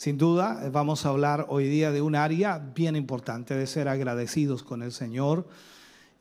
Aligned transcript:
Sin 0.00 0.16
duda, 0.16 0.70
vamos 0.72 1.04
a 1.04 1.10
hablar 1.10 1.44
hoy 1.50 1.68
día 1.68 1.92
de 1.92 2.00
un 2.00 2.16
área 2.16 2.56
bien 2.58 2.96
importante, 2.96 3.54
de 3.54 3.66
ser 3.66 3.86
agradecidos 3.86 4.62
con 4.62 4.82
el 4.82 4.92
Señor. 4.92 5.46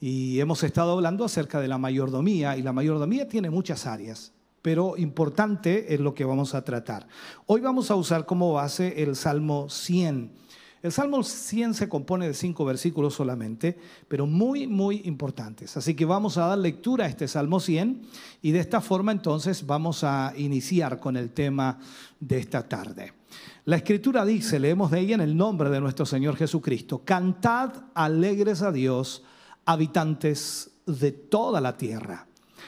Y 0.02 0.42
hemos 0.42 0.64
estado 0.64 0.92
hablando 0.92 1.24
acerca 1.24 1.62
de 1.62 1.70
la 1.70 1.78
mayordomía, 1.78 2.58
y 2.58 2.62
la 2.62 2.74
mayordomía 2.74 3.30
tiene 3.30 3.50
muchas 3.50 3.86
áreas, 3.86 4.34
pero 4.62 4.98
importante 4.98 5.94
es 5.94 6.02
lo 6.02 6.14
que 6.14 6.26
vamos 6.26 6.56
a 6.56 6.66
tratar. 6.66 7.08
Hoy 7.46 7.62
vamos 7.62 7.90
a 7.90 7.96
usar 7.96 8.26
como 8.26 8.52
base 8.52 9.02
el 9.02 9.16
Salmo 9.16 9.70
100. 9.70 10.30
El 10.84 10.92
Salmo 10.92 11.24
100 11.24 11.74
se 11.74 11.88
compone 11.88 12.28
de 12.28 12.34
cinco 12.34 12.66
versículos 12.66 13.14
solamente, 13.14 13.78
pero 14.10 14.26
muy, 14.28 14.68
muy 14.68 15.04
importantes. 15.06 15.78
Así 15.78 15.94
que 15.94 16.04
vamos 16.04 16.38
a 16.38 16.48
dar 16.48 16.58
lectura 16.58 17.06
a 17.06 17.08
este 17.08 17.30
Salmo 17.30 17.62
100 17.62 18.02
y 18.42 18.52
de 18.52 18.60
esta 18.60 18.82
forma 18.82 19.14
entonces 19.14 19.66
vamos 19.66 20.04
a 20.04 20.34
iniciar 20.36 21.00
con 21.00 21.16
el 21.16 21.30
tema 21.30 21.80
de 22.20 22.40
esta 22.40 22.68
tarde. 22.68 23.19
La 23.70 23.76
escritura 23.76 24.26
dice, 24.26 24.60
leemos 24.60 24.90
de 24.90 25.00
ella 25.00 25.14
en 25.14 25.22
el 25.22 25.38
nombre 25.38 25.70
de 25.70 25.80
nuestro 25.80 26.04
Señor 26.04 26.36
Jesucristo, 26.36 27.04
cantad 27.06 27.72
alegres 27.94 28.64
a 28.64 28.72
Dios, 28.72 29.22
habitantes 29.64 30.72
de 30.88 31.12
toda 31.12 31.62
la 31.62 31.78
tierra. 31.78 32.26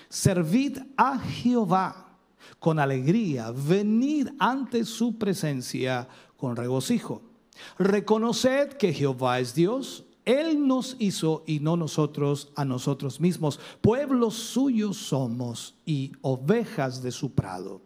Servid 0.09 0.77
a 0.95 1.17
Jehová 1.17 2.19
con 2.59 2.77
alegría, 2.77 3.51
venid 3.51 4.27
ante 4.37 4.85
su 4.85 5.17
presencia 5.17 6.07
con 6.37 6.55
regocijo. 6.55 7.23
Reconoced 7.79 8.73
que 8.73 8.93
Jehová 8.93 9.39
es 9.39 9.55
Dios, 9.55 10.05
Él 10.23 10.67
nos 10.67 10.97
hizo 10.99 11.43
y 11.47 11.61
no 11.61 11.77
nosotros 11.77 12.51
a 12.55 12.63
nosotros 12.63 13.19
mismos. 13.19 13.59
Pueblos 13.81 14.35
suyos 14.35 14.97
somos 14.97 15.73
y 15.83 16.11
ovejas 16.21 17.01
de 17.01 17.11
su 17.11 17.33
prado. 17.33 17.81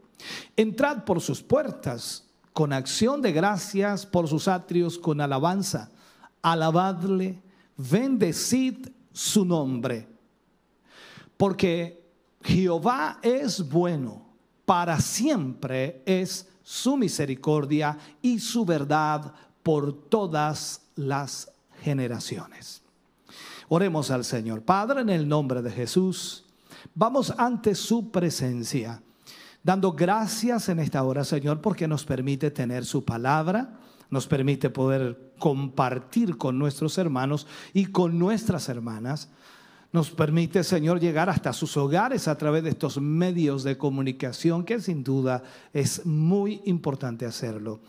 Entrad 0.58 1.06
por 1.06 1.22
sus 1.22 1.42
puertas 1.42 2.25
con 2.56 2.72
acción 2.72 3.22
de 3.22 3.34
gracias 3.34 4.06
por 4.06 4.30
sus 4.30 4.48
atrios, 4.48 4.98
con 4.98 5.20
alabanza. 5.20 5.92
Alabadle, 6.42 7.44
bendecid 7.75 8.88
su 9.11 9.44
nombre. 9.44 10.08
Porque 11.36 12.02
Jehová 12.42 13.20
es 13.22 13.67
bueno, 13.67 14.26
para 14.64 15.02
siempre 15.02 16.02
es 16.06 16.48
su 16.64 16.95
misericordia 16.95 17.98
y 18.22 18.39
su 18.39 18.64
verdad 18.64 19.33
por 19.61 20.08
todas 20.08 20.81
las 20.95 21.52
generaciones. 21.83 22.81
Oremos 23.67 24.11
al 24.11 24.23
Señor. 24.23 24.61
Padre, 24.61 25.02
en 25.02 25.09
el 25.09 25.28
nombre 25.28 25.61
de 25.61 25.72
Jesús, 25.72 26.45
vamos 26.94 27.33
ante 27.38 27.76
su 27.76 28.11
presencia 28.11 29.02
dando 29.66 29.94
gracias 29.94 30.69
en 30.69 30.80
esta 30.80 31.02
hora, 31.02 31.23
Señor, 31.23 31.59
porque 31.59 31.88
nos 31.88 32.05
permite 32.05 32.52
tener 32.52 32.85
su 32.85 33.03
palabra, 33.03 33.80
nos 34.11 34.27
permite 34.27 34.69
poder 34.69 35.33
compartir 35.39 36.38
con 36.38 36.59
nuestros 36.59 36.99
hermanos 36.99 37.47
y 37.73 37.88
con 37.88 38.19
nuestras 38.19 38.69
hermanas. 38.69 39.27
Nos 39.91 40.11
permite, 40.11 40.63
Señor, 40.63 40.99
llegar 40.99 41.31
hasta 41.31 41.52
sus 41.52 41.75
hogares 41.77 42.27
a 42.27 42.37
través 42.37 42.64
de 42.64 42.70
estos 42.70 43.02
medios 43.02 43.64
de 43.64 43.75
comunicación, 43.75 44.64
que 44.65 44.80
sin 44.80 45.04
duda 45.04 45.42
es 45.73 46.05
muy 46.05 46.61
importante 46.65 47.25
hacerlo. 47.25 47.80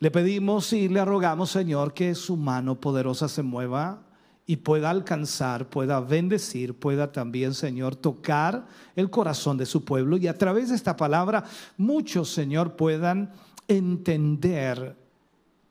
Le 0.00 0.10
pedimos 0.10 0.74
y 0.74 0.90
le 0.90 1.02
rogamos, 1.06 1.50
Señor, 1.50 1.94
que 1.94 2.14
su 2.14 2.36
mano 2.36 2.78
poderosa 2.78 3.28
se 3.28 3.42
mueva 3.42 4.02
y 4.48 4.56
pueda 4.56 4.88
alcanzar, 4.88 5.68
pueda 5.68 6.00
bendecir, 6.00 6.72
pueda 6.72 7.12
también, 7.12 7.52
Señor, 7.52 7.96
tocar 7.96 8.66
el 8.96 9.10
corazón 9.10 9.58
de 9.58 9.66
su 9.66 9.84
pueblo 9.84 10.16
y 10.16 10.26
a 10.26 10.38
través 10.38 10.70
de 10.70 10.74
esta 10.74 10.96
palabra 10.96 11.44
muchos, 11.76 12.32
Señor, 12.32 12.74
puedan 12.74 13.30
entender 13.68 14.96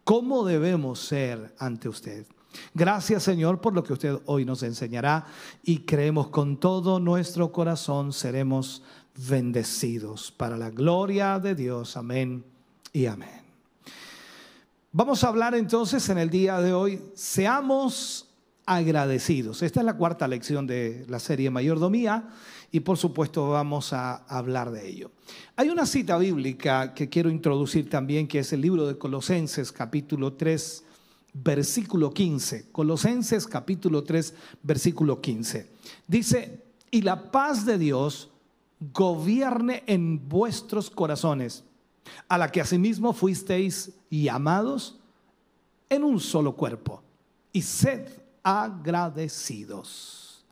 cómo 0.03 0.45
debemos 0.45 0.99
ser 0.99 1.55
ante 1.57 1.89
usted. 1.89 2.27
Gracias, 2.75 3.23
Señor, 3.23 3.61
por 3.61 3.73
lo 3.73 3.83
que 3.83 3.93
usted 3.93 4.19
hoy 4.25 4.45
nos 4.45 4.61
enseñará 4.61 5.25
y 5.63 5.79
creemos 5.79 6.27
con 6.27 6.59
todo 6.59 6.99
nuestro 6.99 7.51
corazón 7.51 8.13
seremos 8.13 8.83
bendecidos 9.27 10.31
para 10.31 10.55
la 10.55 10.69
gloria 10.69 11.39
de 11.39 11.55
Dios. 11.55 11.97
Amén 11.97 12.45
y 12.94 13.07
amén. 13.07 13.41
Vamos 14.91 15.23
a 15.23 15.29
hablar 15.29 15.55
entonces 15.55 16.07
en 16.09 16.19
el 16.19 16.29
día 16.29 16.61
de 16.61 16.73
hoy, 16.73 17.01
seamos 17.15 18.26
agradecidos. 18.67 19.63
Esta 19.63 19.79
es 19.79 19.85
la 19.85 19.95
cuarta 19.95 20.28
lección 20.28 20.67
de 20.67 21.05
la 21.07 21.19
serie 21.19 21.50
Mayordomía 21.50 22.28
y 22.69 22.81
por 22.81 22.97
supuesto 22.97 23.50
vamos 23.50 23.94
a 23.94 24.16
hablar 24.28 24.72
de 24.72 24.88
ello. 24.88 25.09
Hay 25.55 25.69
una 25.69 25.85
cita 25.85 26.17
bíblica 26.17 26.94
que 26.94 27.07
quiero 27.07 27.29
introducir 27.29 27.89
también, 27.89 28.27
que 28.27 28.39
es 28.39 28.51
el 28.51 28.59
libro 28.59 28.85
de 28.85 28.97
Colosenses 28.97 29.72
capítulo 29.72 30.33
3, 30.33 30.83
versículo 31.33 32.13
15. 32.13 32.69
Colosenses 32.73 33.47
capítulo 33.47 34.03
3, 34.03 34.33
versículo 34.61 35.22
15. 35.22 35.72
Dice, 36.06 36.66
y 36.91 37.01
la 37.03 37.31
paz 37.31 37.66
de 37.66 37.77
Dios 37.77 38.29
gobierne 38.94 39.83
en 39.88 40.27
vuestros 40.27 40.89
corazones, 40.89 41.63
a 42.27 42.38
la 42.38 42.51
que 42.51 42.59
asimismo 42.59 43.13
fuisteis 43.13 43.94
llamados 44.09 45.00
en 45.89 46.03
un 46.03 46.19
solo 46.19 46.53
cuerpo, 46.57 47.01
y 47.53 47.61
sed 47.61 48.26
agradecidos. 48.47 50.45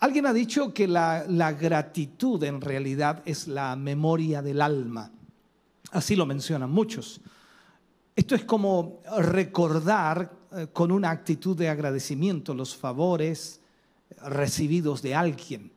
Alguien 0.00 0.26
ha 0.26 0.34
dicho 0.34 0.74
que 0.74 0.86
la, 0.86 1.24
gratitud 1.58 2.44
en 2.44 2.60
realidad 2.60 3.22
es 3.24 3.48
la 3.48 3.74
memoria 3.74 4.42
del 4.42 4.60
alma. 4.60 5.10
Así 5.92 6.14
lo 6.14 6.26
mencionan 6.26 6.70
muchos. 6.70 7.22
Esto 8.14 8.34
es 8.34 8.44
como 8.44 9.00
recordar 9.18 10.30
eh, 10.52 10.66
con 10.74 10.92
una 10.92 11.10
actitud 11.10 11.56
de 11.56 11.70
agradecimiento 11.70 12.52
los 12.52 12.76
favores 12.76 13.62
recibidos 14.22 15.00
de 15.00 15.14
alguien. 15.14 15.72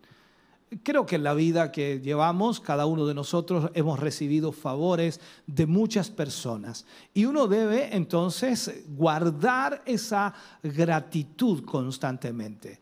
Creo 0.82 1.06
que 1.06 1.18
en 1.18 1.24
la 1.24 1.34
vida 1.34 1.72
que 1.72 2.00
llevamos, 2.00 2.60
cada 2.60 2.86
uno 2.86 3.06
de 3.06 3.14
nosotros 3.14 3.70
hemos 3.74 4.00
recibido 4.00 4.52
favores 4.52 5.20
de 5.46 5.66
muchas 5.66 6.10
personas. 6.10 6.86
Y 7.14 7.26
uno 7.26 7.48
debe 7.48 7.96
entonces 7.96 8.84
guardar 8.88 9.84
esa 9.86 10.34
gratitud 10.64 11.64
constantemente. 11.66 12.82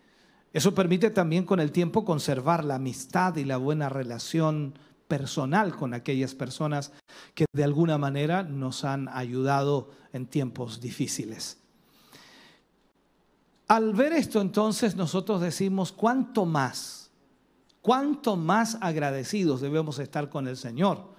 Eso 0.54 0.76
permite 0.76 1.10
también 1.10 1.46
con 1.46 1.60
el 1.60 1.72
tiempo 1.72 2.06
conservar 2.06 2.64
la 2.64 2.76
amistad 2.76 3.36
y 3.38 3.46
la 3.46 3.58
buena 3.58 3.90
relación 3.90 4.74
personal 5.08 5.76
con 5.76 5.94
aquellas 5.94 6.36
personas 6.36 6.92
que 7.34 7.46
de 7.52 7.64
alguna 7.64 7.98
manera 7.98 8.44
nos 8.44 8.86
han 8.86 9.10
ayudado 9.10 9.92
en 10.14 10.26
tiempos 10.28 10.80
difíciles. 10.80 11.58
Al 13.68 13.94
ver 13.94 14.14
esto 14.14 14.42
entonces 14.42 14.96
nosotros 14.96 15.42
decimos, 15.42 15.92
¿cuánto 15.92 16.46
más? 16.46 17.01
Cuánto 17.82 18.36
más 18.36 18.78
agradecidos 18.82 19.62
debemos 19.62 20.00
estar 20.00 20.30
con 20.30 20.48
el 20.48 20.58
Señor 20.58 21.12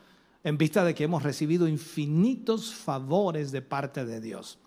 en 0.45 0.59
vista 0.59 0.85
de 0.85 0.95
que 0.95 1.05
hemos 1.05 1.23
recibido 1.23 1.69
infinitos 1.69 2.75
favores 2.75 3.53
de 3.53 3.63
parte 3.63 4.05
de 4.05 4.21
Dios. 4.21 4.59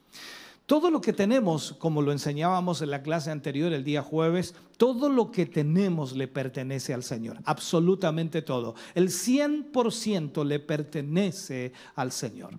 Todo 0.66 0.90
lo 0.90 1.00
que 1.00 1.14
tenemos, 1.14 1.76
como 1.78 2.02
lo 2.02 2.12
enseñábamos 2.12 2.82
en 2.82 2.90
la 2.90 3.04
clase 3.04 3.30
anterior 3.30 3.72
el 3.72 3.84
día 3.84 4.02
jueves, 4.02 4.56
todo 4.78 5.10
lo 5.10 5.32
que 5.32 5.46
tenemos 5.46 6.16
le 6.16 6.28
pertenece 6.28 6.94
al 6.94 7.04
Señor, 7.04 7.38
absolutamente 7.46 8.42
todo. 8.42 8.74
El 8.96 9.10
100% 9.10 10.44
le 10.44 10.60
pertenece 10.60 11.72
al 11.96 12.12
Señor. 12.12 12.58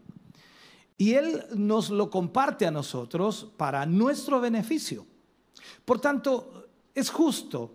Y 0.98 1.14
Él 1.14 1.44
nos 1.54 1.90
lo 1.90 2.08
comparte 2.08 2.64
a 2.64 2.70
nosotros 2.70 3.48
para 3.56 3.84
nuestro 3.86 4.40
beneficio. 4.40 5.04
Por 5.84 6.00
tanto, 6.00 6.68
es 6.94 7.10
justo 7.10 7.74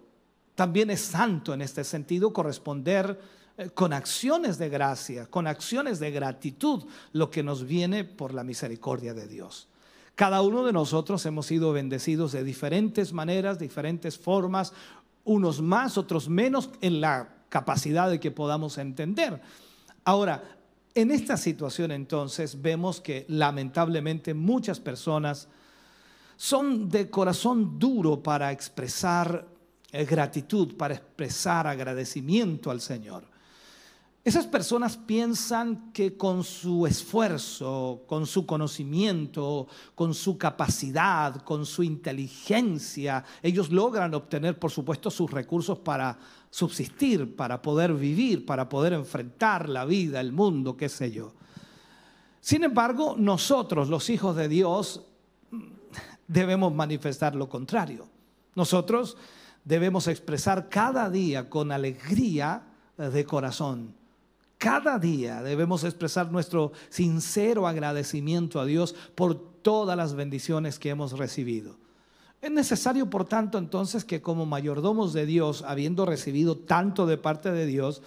también 0.62 0.92
es 0.92 1.02
santo 1.02 1.56
en 1.56 1.64
este 1.64 1.84
sentido 1.84 2.34
corresponder 2.34 3.20
eh, 3.58 3.72
con 3.72 3.94
acciones 3.94 4.60
de 4.60 4.70
gracia, 4.70 5.26
con 5.26 5.48
acciones 5.48 6.00
de 6.00 6.12
gratitud, 6.12 6.84
lo 7.14 7.32
que 7.32 7.42
nos 7.42 7.66
viene 7.66 8.04
por 8.04 8.32
la 8.32 8.44
misericordia 8.44 9.16
de 9.16 9.28
Dios. 9.28 9.68
Cada 10.14 10.44
uno 10.44 10.64
de 10.64 10.72
nosotros 10.72 11.26
hemos 11.26 11.48
sido 11.48 11.74
bendecidos 11.74 12.32
de 12.34 12.44
diferentes 12.44 13.12
maneras, 13.12 13.58
diferentes 13.58 14.20
formas, 14.20 14.72
unos 15.24 15.64
más, 15.64 15.98
otros 15.98 16.30
menos, 16.30 16.70
en 16.82 17.02
la 17.02 17.38
capacidad 17.50 18.08
de 18.08 18.20
que 18.20 18.30
podamos 18.30 18.78
entender. 18.78 19.42
Ahora, 20.04 20.44
En 20.94 21.10
esta 21.10 21.38
situación 21.38 21.92
entonces 21.92 22.62
vemos 22.62 23.02
que 23.02 23.26
lamentablemente 23.30 24.36
muchas 24.36 24.80
personas 24.80 25.48
son 26.36 26.90
de 26.90 27.10
corazón 27.10 27.80
duro 27.80 28.22
para 28.22 28.52
expresar 28.52 29.51
eh, 29.92 30.06
gratitud, 30.06 30.76
para 30.76 30.96
expresar 30.96 31.68
agradecimiento 31.68 32.72
al 32.72 32.82
Señor. 32.82 33.32
Esas 34.24 34.46
personas 34.46 34.98
piensan 34.98 35.92
que 35.92 36.16
con 36.16 36.44
su 36.44 36.86
esfuerzo, 36.86 38.04
con 38.06 38.28
su 38.28 38.46
conocimiento, 38.46 39.68
con 39.96 40.14
su 40.14 40.38
capacidad, 40.38 41.42
con 41.42 41.66
su 41.66 41.82
inteligencia, 41.82 43.24
ellos 43.42 43.72
logran 43.72 44.14
obtener, 44.14 44.60
por 44.60 44.70
supuesto, 44.70 45.10
sus 45.10 45.32
recursos 45.32 45.80
para 45.80 46.20
subsistir, 46.52 47.36
para 47.36 47.64
poder 47.64 47.96
vivir, 47.96 48.46
para 48.46 48.70
poder 48.70 48.94
enfrentar 48.94 49.68
la 49.68 49.86
vida, 49.86 50.22
el 50.22 50.32
mundo, 50.32 50.78
qué 50.78 50.88
sé 50.88 51.12
yo. 51.12 51.34
Sin 52.40 52.64
embargo, 52.64 53.16
nosotros, 53.18 53.90
los 53.90 54.08
hijos 54.12 54.36
de 54.36 54.48
Dios, 54.48 55.02
debemos 56.28 56.72
manifestar 56.74 57.34
lo 57.34 57.50
contrario. 57.50 58.08
Nosotros 58.54 59.18
debemos 59.64 60.08
expresar 60.08 60.70
cada 60.70 61.10
día 61.10 61.50
con 61.50 61.72
alegría 61.72 62.64
de 62.98 63.26
corazón 63.26 64.02
cada 64.62 65.00
día 65.00 65.42
debemos 65.42 65.84
expresar 65.84 66.32
nuestro 66.32 66.72
sincero 66.90 67.68
agradecimiento 67.68 68.60
a 68.60 68.66
Dios 68.66 68.94
por 69.16 69.34
todas 69.64 69.98
las 69.98 70.14
bendiciones 70.14 70.78
que 70.78 70.92
hemos 70.92 71.14
recibido. 71.14 71.78
Es 72.44 72.52
necesario, 72.52 73.10
por 73.10 73.26
tanto, 73.26 73.58
entonces 73.58 74.06
que 74.06 74.22
como 74.22 74.46
mayordomos 74.46 75.14
de 75.14 75.26
Dios, 75.26 75.64
habiendo 75.66 76.06
recibido 76.06 76.58
tanto 76.58 77.08
de 77.08 77.18
parte 77.18 77.52
de 77.52 77.66
Dios, 77.66 78.04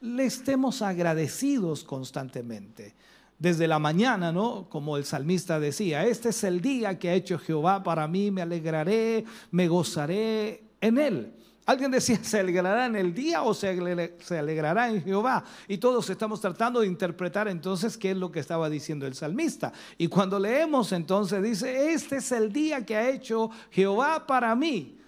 le 0.00 0.24
estemos 0.24 0.80
agradecidos 0.80 1.84
constantemente. 1.84 2.94
Desde 3.38 3.68
la 3.68 3.78
mañana, 3.78 4.32
¿no? 4.32 4.66
Como 4.70 4.96
el 4.96 5.04
salmista 5.04 5.60
decía, 5.60 6.06
este 6.06 6.30
es 6.30 6.42
el 6.42 6.62
día 6.62 6.98
que 6.98 7.10
ha 7.10 7.14
hecho 7.14 7.38
Jehová 7.38 7.82
para 7.82 8.08
mí, 8.08 8.30
me 8.30 8.40
alegraré, 8.40 9.26
me 9.50 9.68
gozaré 9.68 10.67
en 10.80 10.98
él. 10.98 11.34
Alguien 11.68 11.90
decía, 11.90 12.18
¿se 12.22 12.40
alegrará 12.40 12.86
en 12.86 12.96
el 12.96 13.12
día 13.12 13.42
o 13.42 13.52
se 13.52 13.68
alegrará 13.68 14.88
en 14.88 15.02
Jehová? 15.02 15.44
Y 15.68 15.76
todos 15.76 16.08
estamos 16.08 16.40
tratando 16.40 16.80
de 16.80 16.86
interpretar 16.86 17.46
entonces 17.46 17.98
qué 17.98 18.12
es 18.12 18.16
lo 18.16 18.32
que 18.32 18.40
estaba 18.40 18.70
diciendo 18.70 19.06
el 19.06 19.14
salmista. 19.14 19.72
Y 19.98 20.08
cuando 20.08 20.38
leemos 20.38 20.92
entonces 20.92 21.42
dice, 21.42 21.92
este 21.92 22.16
es 22.16 22.32
el 22.32 22.50
día 22.52 22.86
que 22.86 22.96
ha 22.96 23.10
hecho 23.10 23.50
Jehová 23.70 24.26
para 24.26 24.54
mí. 24.54 24.98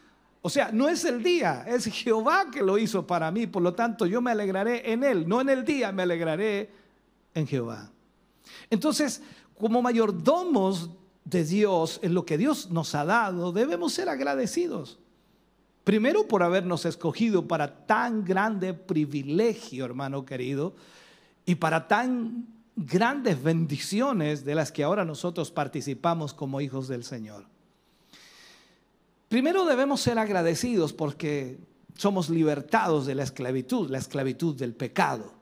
O 0.42 0.50
sea, 0.50 0.70
no 0.70 0.88
es 0.88 1.04
el 1.06 1.22
día, 1.22 1.64
es 1.66 1.86
Jehová 1.86 2.50
que 2.50 2.62
lo 2.62 2.76
hizo 2.76 3.06
para 3.06 3.30
mí. 3.30 3.46
Por 3.46 3.62
lo 3.62 3.72
tanto, 3.72 4.04
yo 4.04 4.20
me 4.20 4.30
alegraré 4.30 4.92
en 4.92 5.02
él. 5.02 5.26
No 5.26 5.40
en 5.40 5.48
el 5.48 5.64
día, 5.64 5.92
me 5.92 6.02
alegraré 6.02 6.70
en 7.34 7.46
Jehová. 7.46 7.90
Entonces, 8.68 9.22
como 9.58 9.80
mayordomos 9.80 10.90
de 11.24 11.44
Dios, 11.44 12.00
en 12.02 12.12
lo 12.12 12.26
que 12.26 12.36
Dios 12.36 12.70
nos 12.70 12.94
ha 12.94 13.04
dado, 13.04 13.52
debemos 13.52 13.92
ser 13.94 14.08
agradecidos. 14.08 14.98
Primero 15.90 16.28
por 16.28 16.44
habernos 16.44 16.86
escogido 16.86 17.48
para 17.48 17.84
tan 17.84 18.24
grande 18.24 18.74
privilegio, 18.74 19.84
hermano 19.84 20.24
querido, 20.24 20.76
y 21.44 21.56
para 21.56 21.88
tan 21.88 22.46
grandes 22.76 23.42
bendiciones 23.42 24.44
de 24.44 24.54
las 24.54 24.70
que 24.70 24.84
ahora 24.84 25.04
nosotros 25.04 25.50
participamos 25.50 26.32
como 26.32 26.60
hijos 26.60 26.86
del 26.86 27.02
Señor. 27.02 27.44
Primero 29.28 29.64
debemos 29.64 30.00
ser 30.00 30.20
agradecidos 30.20 30.92
porque 30.92 31.58
somos 31.96 32.30
libertados 32.30 33.04
de 33.04 33.16
la 33.16 33.24
esclavitud, 33.24 33.90
la 33.90 33.98
esclavitud 33.98 34.54
del 34.54 34.74
pecado. 34.74 35.32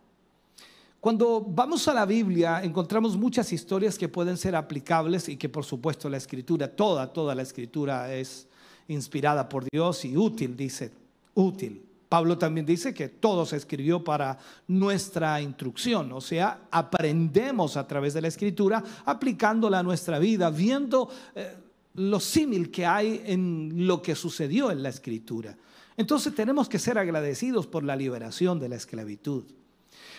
Cuando 0.98 1.44
vamos 1.46 1.86
a 1.88 1.92
la 1.92 2.06
Biblia 2.06 2.62
encontramos 2.64 3.18
muchas 3.18 3.52
historias 3.52 3.98
que 3.98 4.08
pueden 4.08 4.38
ser 4.38 4.56
aplicables 4.56 5.28
y 5.28 5.36
que 5.36 5.50
por 5.50 5.66
supuesto 5.66 6.08
la 6.08 6.16
escritura, 6.16 6.74
toda, 6.74 7.12
toda 7.12 7.34
la 7.34 7.42
escritura 7.42 8.14
es 8.14 8.48
inspirada 8.88 9.48
por 9.48 9.64
Dios 9.70 10.04
y 10.04 10.16
útil, 10.16 10.56
dice, 10.56 10.90
útil. 11.34 11.82
Pablo 12.08 12.38
también 12.38 12.64
dice 12.64 12.94
que 12.94 13.08
todo 13.08 13.44
se 13.44 13.56
escribió 13.56 14.02
para 14.02 14.38
nuestra 14.66 15.40
instrucción, 15.42 16.10
o 16.12 16.22
sea, 16.22 16.62
aprendemos 16.70 17.76
a 17.76 17.86
través 17.86 18.14
de 18.14 18.22
la 18.22 18.28
escritura, 18.28 18.82
aplicándola 19.04 19.80
a 19.80 19.82
nuestra 19.82 20.18
vida, 20.18 20.48
viendo 20.48 21.10
eh, 21.34 21.54
lo 21.94 22.18
símil 22.18 22.70
que 22.70 22.86
hay 22.86 23.22
en 23.26 23.86
lo 23.86 24.00
que 24.00 24.14
sucedió 24.14 24.70
en 24.70 24.82
la 24.82 24.88
escritura. 24.88 25.56
Entonces 25.98 26.34
tenemos 26.34 26.68
que 26.68 26.78
ser 26.78 26.96
agradecidos 26.96 27.66
por 27.66 27.84
la 27.84 27.96
liberación 27.96 28.58
de 28.58 28.70
la 28.70 28.76
esclavitud. 28.76 29.44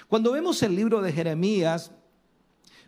Cuando 0.08 0.32
vemos 0.32 0.62
el 0.62 0.76
libro 0.76 1.02
de 1.02 1.12
Jeremías, 1.12 1.92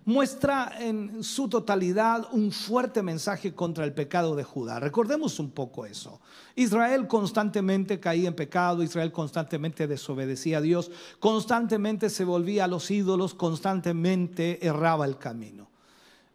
muestra 0.06 0.74
en 0.80 1.24
su 1.24 1.48
totalidad 1.48 2.28
un 2.32 2.52
fuerte 2.52 3.04
mensaje 3.04 3.54
contra 3.54 3.86
el 3.86 3.94
pecado 3.94 4.36
de 4.36 4.44
Judá. 4.44 4.80
Recordemos 4.80 5.40
un 5.40 5.52
poco 5.52 5.86
eso. 5.86 6.20
Israel 6.56 7.08
constantemente 7.08 8.00
caía 8.00 8.28
en 8.28 8.36
pecado, 8.36 8.84
Israel 8.84 9.12
constantemente 9.12 9.88
desobedecía 9.88 10.58
a 10.58 10.62
Dios, 10.62 10.92
constantemente 11.20 12.10
se 12.10 12.26
volvía 12.26 12.66
a 12.66 12.68
los 12.68 12.90
ídolos, 12.90 13.34
constantemente 13.34 14.66
erraba 14.66 15.06
el 15.06 15.18
camino. 15.18 15.70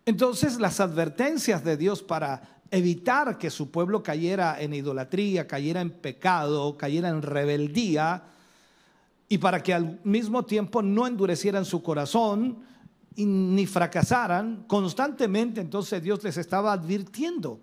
Entonces 0.04 0.60
las 0.60 0.78
advertencias 0.78 1.64
de 1.64 1.76
Dios 1.76 2.02
para 2.02 2.60
evitar 2.70 3.38
que 3.38 3.50
su 3.50 3.70
pueblo 3.70 4.02
cayera 4.02 4.60
en 4.60 4.74
idolatría, 4.74 5.46
cayera 5.46 5.80
en 5.80 5.90
pecado, 5.90 6.76
cayera 6.76 7.08
en 7.08 7.22
rebeldía, 7.22 8.24
y 9.28 9.38
para 9.38 9.60
que 9.62 9.74
al 9.74 9.98
mismo 10.04 10.44
tiempo 10.44 10.82
no 10.82 11.06
endurecieran 11.06 11.64
su 11.64 11.82
corazón, 11.82 12.58
y 13.16 13.26
ni 13.26 13.66
fracasaran, 13.66 14.64
constantemente 14.66 15.60
entonces 15.60 16.02
Dios 16.02 16.22
les 16.22 16.36
estaba 16.36 16.72
advirtiendo. 16.72 17.60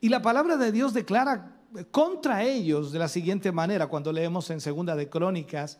Y 0.00 0.08
la 0.08 0.20
palabra 0.20 0.56
de 0.56 0.72
Dios 0.72 0.94
declara 0.94 1.60
contra 1.90 2.42
ellos 2.42 2.90
de 2.90 2.98
la 2.98 3.08
siguiente 3.08 3.52
manera, 3.52 3.86
cuando 3.86 4.12
leemos 4.12 4.50
en 4.50 4.60
Segunda 4.60 4.96
de 4.96 5.08
Crónicas, 5.08 5.78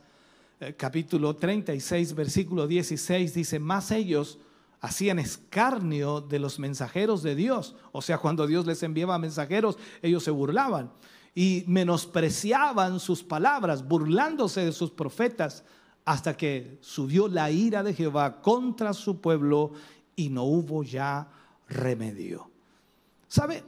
eh, 0.60 0.74
capítulo 0.76 1.34
36, 1.36 2.14
versículo 2.14 2.66
16, 2.66 3.34
dice, 3.34 3.58
más 3.58 3.90
ellos 3.90 4.38
hacían 4.80 5.18
escarnio 5.18 6.20
de 6.20 6.38
los 6.38 6.58
mensajeros 6.58 7.22
de 7.22 7.34
Dios. 7.34 7.76
O 7.92 8.02
sea, 8.02 8.18
cuando 8.18 8.46
Dios 8.46 8.66
les 8.66 8.82
enviaba 8.82 9.18
mensajeros, 9.18 9.78
ellos 10.02 10.22
se 10.22 10.30
burlaban 10.30 10.92
y 11.34 11.64
menospreciaban 11.66 13.00
sus 13.00 13.22
palabras, 13.22 13.86
burlándose 13.86 14.64
de 14.64 14.72
sus 14.72 14.90
profetas 14.90 15.64
hasta 16.04 16.36
que 16.36 16.78
subió 16.80 17.28
la 17.28 17.50
ira 17.50 17.82
de 17.82 17.94
Jehová 17.94 18.40
contra 18.40 18.92
su 18.92 19.20
pueblo 19.20 19.72
y 20.16 20.28
no 20.28 20.44
hubo 20.44 20.82
ya 20.82 21.28
remedio. 21.68 22.50
¿Sabe? 23.28 23.64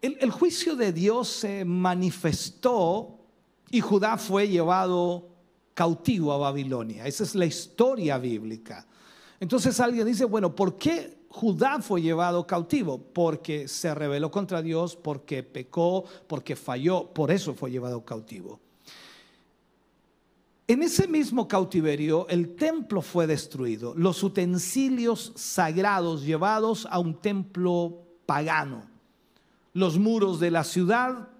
El, 0.00 0.30
juicio 0.30 0.76
de 0.76 0.92
Dios 0.92 1.28
se 1.28 1.64
manifestó 1.64 3.18
y 3.70 3.80
Judá 3.80 4.16
fue 4.16 4.46
llevado 4.46 5.28
cautivo 5.74 6.32
a 6.32 6.38
Babilonia. 6.38 7.06
Esa 7.06 7.24
es 7.24 7.34
la 7.34 7.46
historia 7.46 8.16
bíblica. 8.18 8.86
Entonces 9.40 9.80
alguien 9.80 10.06
dice, 10.06 10.24
bueno, 10.24 10.54
¿por 10.54 10.78
qué 10.78 11.18
Judá 11.28 11.80
fue 11.80 12.00
llevado 12.00 12.46
cautivo? 12.46 12.98
Porque 12.98 13.66
se 13.66 13.92
rebeló 13.92 14.30
contra 14.30 14.62
Dios, 14.62 14.94
porque 14.94 15.42
pecó, 15.42 16.04
porque 16.28 16.54
falló, 16.54 17.12
por 17.12 17.32
eso 17.32 17.54
fue 17.54 17.72
llevado 17.72 18.04
cautivo. 18.04 18.60
En 20.70 20.82
ese 20.82 21.08
mismo 21.08 21.48
cautiverio 21.48 22.28
el 22.28 22.54
templo 22.54 23.00
fue 23.00 23.26
destruido, 23.26 23.94
los 23.94 24.22
utensilios 24.22 25.32
sagrados 25.34 26.26
llevados 26.26 26.86
a 26.90 26.98
un 26.98 27.22
templo 27.22 28.02
pagano, 28.26 28.82
los 29.72 29.98
muros 29.98 30.40
de 30.40 30.50
la 30.50 30.64
ciudad, 30.64 31.30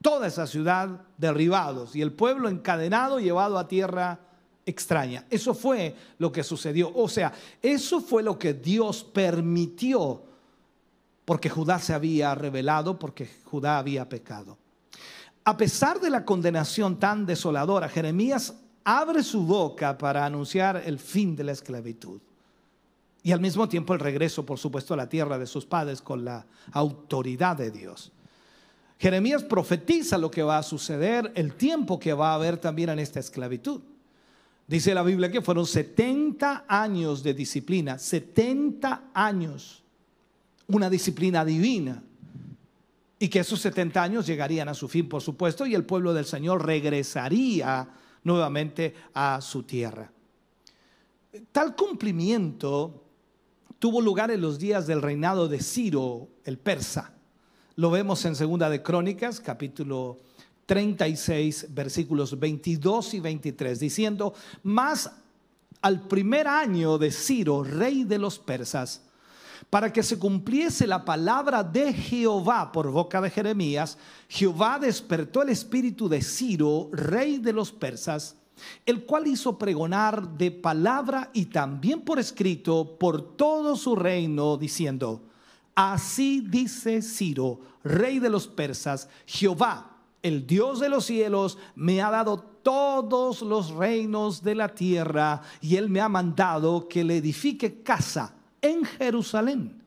toda 0.00 0.28
esa 0.28 0.46
ciudad 0.46 1.00
derribados 1.18 1.96
y 1.96 2.02
el 2.02 2.12
pueblo 2.12 2.48
encadenado 2.48 3.18
llevado 3.18 3.58
a 3.58 3.66
tierra 3.66 4.20
extraña. 4.64 5.26
Eso 5.30 5.52
fue 5.52 5.96
lo 6.18 6.30
que 6.30 6.44
sucedió. 6.44 6.92
O 6.94 7.08
sea, 7.08 7.32
eso 7.60 8.00
fue 8.00 8.22
lo 8.22 8.38
que 8.38 8.54
Dios 8.54 9.02
permitió 9.02 10.22
porque 11.24 11.50
Judá 11.50 11.80
se 11.80 11.92
había 11.92 12.36
revelado, 12.36 13.00
porque 13.00 13.28
Judá 13.46 13.78
había 13.78 14.08
pecado 14.08 14.58
a 15.44 15.56
pesar 15.56 16.00
de 16.00 16.10
la 16.10 16.24
condenación 16.24 16.98
tan 16.98 17.26
desoladora, 17.26 17.88
Jeremías 17.88 18.54
abre 18.82 19.22
su 19.22 19.44
boca 19.44 19.96
para 19.98 20.24
anunciar 20.24 20.82
el 20.84 20.98
fin 20.98 21.36
de 21.36 21.44
la 21.44 21.52
esclavitud. 21.52 22.20
Y 23.22 23.32
al 23.32 23.40
mismo 23.40 23.68
tiempo 23.68 23.94
el 23.94 24.00
regreso, 24.00 24.44
por 24.44 24.58
supuesto, 24.58 24.94
a 24.94 24.98
la 24.98 25.08
tierra 25.08 25.38
de 25.38 25.46
sus 25.46 25.64
padres 25.64 26.02
con 26.02 26.24
la 26.24 26.46
autoridad 26.72 27.56
de 27.56 27.70
Dios. 27.70 28.12
Jeremías 28.98 29.42
profetiza 29.42 30.16
lo 30.18 30.30
que 30.30 30.42
va 30.42 30.58
a 30.58 30.62
suceder, 30.62 31.32
el 31.34 31.54
tiempo 31.54 31.98
que 31.98 32.12
va 32.12 32.32
a 32.32 32.34
haber 32.34 32.58
también 32.58 32.90
en 32.90 32.98
esta 32.98 33.20
esclavitud. 33.20 33.80
Dice 34.66 34.94
la 34.94 35.02
Biblia 35.02 35.30
que 35.30 35.42
fueron 35.42 35.66
70 35.66 36.64
años 36.66 37.22
de 37.22 37.34
disciplina, 37.34 37.98
70 37.98 39.10
años, 39.12 39.82
una 40.68 40.88
disciplina 40.88 41.44
divina 41.44 42.02
y 43.18 43.28
que 43.28 43.40
esos 43.40 43.60
70 43.60 44.02
años 44.02 44.26
llegarían 44.26 44.68
a 44.68 44.74
su 44.74 44.88
fin, 44.88 45.08
por 45.08 45.22
supuesto, 45.22 45.66
y 45.66 45.74
el 45.74 45.84
pueblo 45.84 46.12
del 46.12 46.24
Señor 46.24 46.66
regresaría 46.66 47.88
nuevamente 48.24 48.94
a 49.14 49.40
su 49.40 49.62
tierra. 49.62 50.10
Tal 51.52 51.74
cumplimiento 51.74 53.04
tuvo 53.78 54.00
lugar 54.00 54.30
en 54.30 54.40
los 54.40 54.58
días 54.58 54.86
del 54.86 55.02
reinado 55.02 55.48
de 55.48 55.60
Ciro, 55.60 56.28
el 56.44 56.58
persa. 56.58 57.12
Lo 57.76 57.90
vemos 57.90 58.24
en 58.24 58.34
Segunda 58.34 58.70
de 58.70 58.82
Crónicas, 58.82 59.40
capítulo 59.40 60.20
36, 60.66 61.68
versículos 61.70 62.38
22 62.38 63.14
y 63.14 63.20
23, 63.20 63.80
diciendo, 63.80 64.34
más 64.62 65.10
al 65.82 66.06
primer 66.08 66.48
año 66.48 66.98
de 66.98 67.10
Ciro, 67.10 67.62
rey 67.62 68.04
de 68.04 68.18
los 68.18 68.38
persas, 68.38 69.02
para 69.70 69.92
que 69.92 70.02
se 70.02 70.18
cumpliese 70.18 70.86
la 70.86 71.04
palabra 71.04 71.62
de 71.62 71.92
Jehová 71.92 72.70
por 72.72 72.90
boca 72.90 73.20
de 73.20 73.30
Jeremías, 73.30 73.98
Jehová 74.28 74.78
despertó 74.78 75.42
el 75.42 75.48
espíritu 75.48 76.08
de 76.08 76.22
Ciro, 76.22 76.88
rey 76.92 77.38
de 77.38 77.52
los 77.52 77.72
persas, 77.72 78.36
el 78.86 79.04
cual 79.04 79.26
hizo 79.26 79.58
pregonar 79.58 80.28
de 80.36 80.50
palabra 80.50 81.30
y 81.32 81.46
también 81.46 82.02
por 82.02 82.18
escrito 82.18 82.96
por 82.98 83.36
todo 83.36 83.76
su 83.76 83.96
reino, 83.96 84.56
diciendo, 84.56 85.22
así 85.74 86.40
dice 86.40 87.02
Ciro, 87.02 87.60
rey 87.82 88.18
de 88.18 88.30
los 88.30 88.46
persas, 88.46 89.08
Jehová, 89.26 89.98
el 90.22 90.46
Dios 90.46 90.80
de 90.80 90.88
los 90.88 91.04
cielos, 91.04 91.58
me 91.74 92.00
ha 92.00 92.10
dado 92.10 92.38
todos 92.38 93.42
los 93.42 93.70
reinos 93.70 94.42
de 94.42 94.54
la 94.54 94.68
tierra 94.68 95.42
y 95.60 95.76
él 95.76 95.90
me 95.90 96.00
ha 96.00 96.08
mandado 96.08 96.88
que 96.88 97.04
le 97.04 97.18
edifique 97.18 97.82
casa 97.82 98.33
en 98.64 98.84
Jerusalén, 98.84 99.82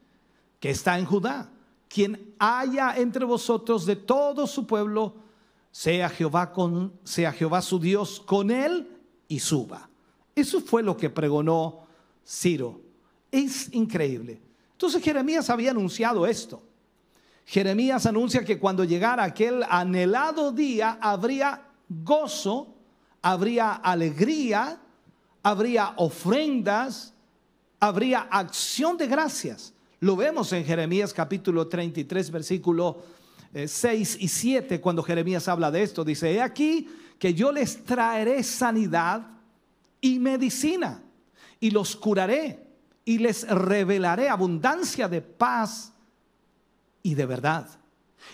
que 0.59 0.69
está 0.69 0.99
en 0.99 1.05
Judá. 1.05 1.49
Quien 1.89 2.35
haya 2.37 2.95
entre 2.95 3.25
vosotros 3.25 3.85
de 3.85 3.95
todo 3.95 4.45
su 4.45 4.67
pueblo, 4.67 5.15
sea 5.71 6.09
Jehová 6.09 6.51
con 6.51 6.93
sea 7.03 7.31
Jehová 7.31 7.61
su 7.61 7.79
Dios 7.79 8.21
con 8.25 8.51
él 8.51 8.87
y 9.27 9.39
suba. 9.39 9.89
Eso 10.35 10.61
fue 10.61 10.83
lo 10.83 10.95
que 10.95 11.09
pregonó 11.09 11.79
Ciro. 12.25 12.81
Es 13.31 13.73
increíble. 13.73 14.39
Entonces 14.73 15.01
Jeremías 15.03 15.49
había 15.49 15.71
anunciado 15.71 16.27
esto. 16.27 16.61
Jeremías 17.45 18.05
anuncia 18.05 18.45
que 18.45 18.59
cuando 18.59 18.83
llegara 18.83 19.23
aquel 19.23 19.63
anhelado 19.69 20.51
día 20.51 20.99
habría 21.01 21.63
gozo, 21.89 22.75
habría 23.21 23.71
alegría, 23.71 24.79
habría 25.41 25.93
ofrendas, 25.95 27.13
habría 27.79 28.27
acción 28.31 28.97
de 28.97 29.07
gracias. 29.07 29.73
Lo 29.99 30.15
vemos 30.15 30.51
en 30.53 30.63
Jeremías 30.63 31.13
capítulo 31.13 31.67
33, 31.67 32.31
versículo 32.31 33.03
6 33.53 34.15
eh, 34.15 34.17
y 34.21 34.27
7, 34.27 34.81
cuando 34.81 35.03
Jeremías 35.03 35.47
habla 35.47 35.71
de 35.71 35.83
esto, 35.83 36.03
dice, 36.03 36.31
he 36.31 36.41
aquí 36.41 36.87
que 37.17 37.33
yo 37.33 37.51
les 37.51 37.83
traeré 37.83 38.43
sanidad 38.43 39.27
y 39.99 40.19
medicina, 40.19 41.01
y 41.59 41.71
los 41.71 41.95
curaré, 41.95 42.67
y 43.05 43.17
les 43.17 43.47
revelaré 43.47 44.29
abundancia 44.29 45.07
de 45.07 45.21
paz 45.21 45.93
y 47.01 47.15
de 47.15 47.25
verdad. 47.25 47.67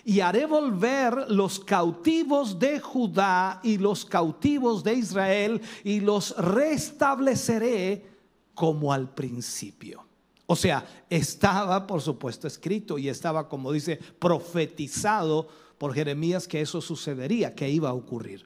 Y 0.03 0.19
haré 0.19 0.45
volver 0.45 1.29
los 1.29 1.59
cautivos 1.59 2.57
de 2.57 2.79
Judá 2.79 3.61
y 3.63 3.77
los 3.77 4.03
cautivos 4.03 4.83
de 4.83 4.95
Israel, 4.95 5.61
y 5.83 6.01
los 6.01 6.35
restableceré 6.35 8.12
como 8.53 8.93
al 8.93 9.13
principio. 9.13 10.05
O 10.45 10.55
sea, 10.55 10.85
estaba, 11.09 11.87
por 11.87 12.01
supuesto, 12.01 12.47
escrito 12.47 12.97
y 12.97 13.09
estaba, 13.09 13.47
como 13.47 13.71
dice, 13.71 13.97
profetizado 14.19 15.47
por 15.77 15.93
Jeremías 15.93 16.47
que 16.47 16.61
eso 16.61 16.81
sucedería, 16.81 17.55
que 17.55 17.69
iba 17.69 17.89
a 17.89 17.93
ocurrir. 17.93 18.45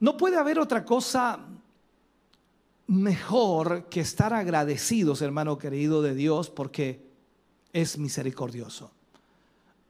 No 0.00 0.16
puede 0.16 0.36
haber 0.36 0.58
otra 0.58 0.84
cosa 0.84 1.40
mejor 2.86 3.84
que 3.88 4.00
estar 4.00 4.32
agradecidos, 4.32 5.22
hermano 5.22 5.58
querido 5.58 6.02
de 6.02 6.14
Dios, 6.14 6.50
porque 6.50 7.06
es 7.72 7.98
misericordioso. 7.98 8.90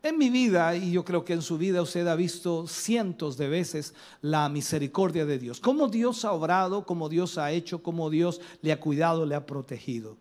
En 0.07 0.19
mi 0.19 0.31
vida, 0.31 0.77
y 0.77 0.93
yo 0.93 1.05
creo 1.05 1.25
que 1.25 1.33
en 1.33 1.43
su 1.43 1.59
vida 1.59 1.83
usted 1.83 2.07
ha 2.07 2.15
visto 2.15 2.69
cientos 2.69 3.37
de 3.37 3.49
veces 3.49 3.93
la 4.23 4.49
misericordia 4.49 5.27
de 5.27 5.37
Dios. 5.37 5.59
Cómo 5.59 5.89
Dios 5.89 6.25
ha 6.25 6.31
obrado, 6.31 6.87
cómo 6.87 7.09
Dios 7.09 7.39
ha 7.39 7.51
hecho, 7.51 7.83
cómo 7.83 8.09
Dios 8.09 8.41
le 8.63 8.71
ha 8.71 8.79
cuidado, 8.79 9.27
le 9.27 9.35
ha 9.35 9.47
protegido. 9.47 10.17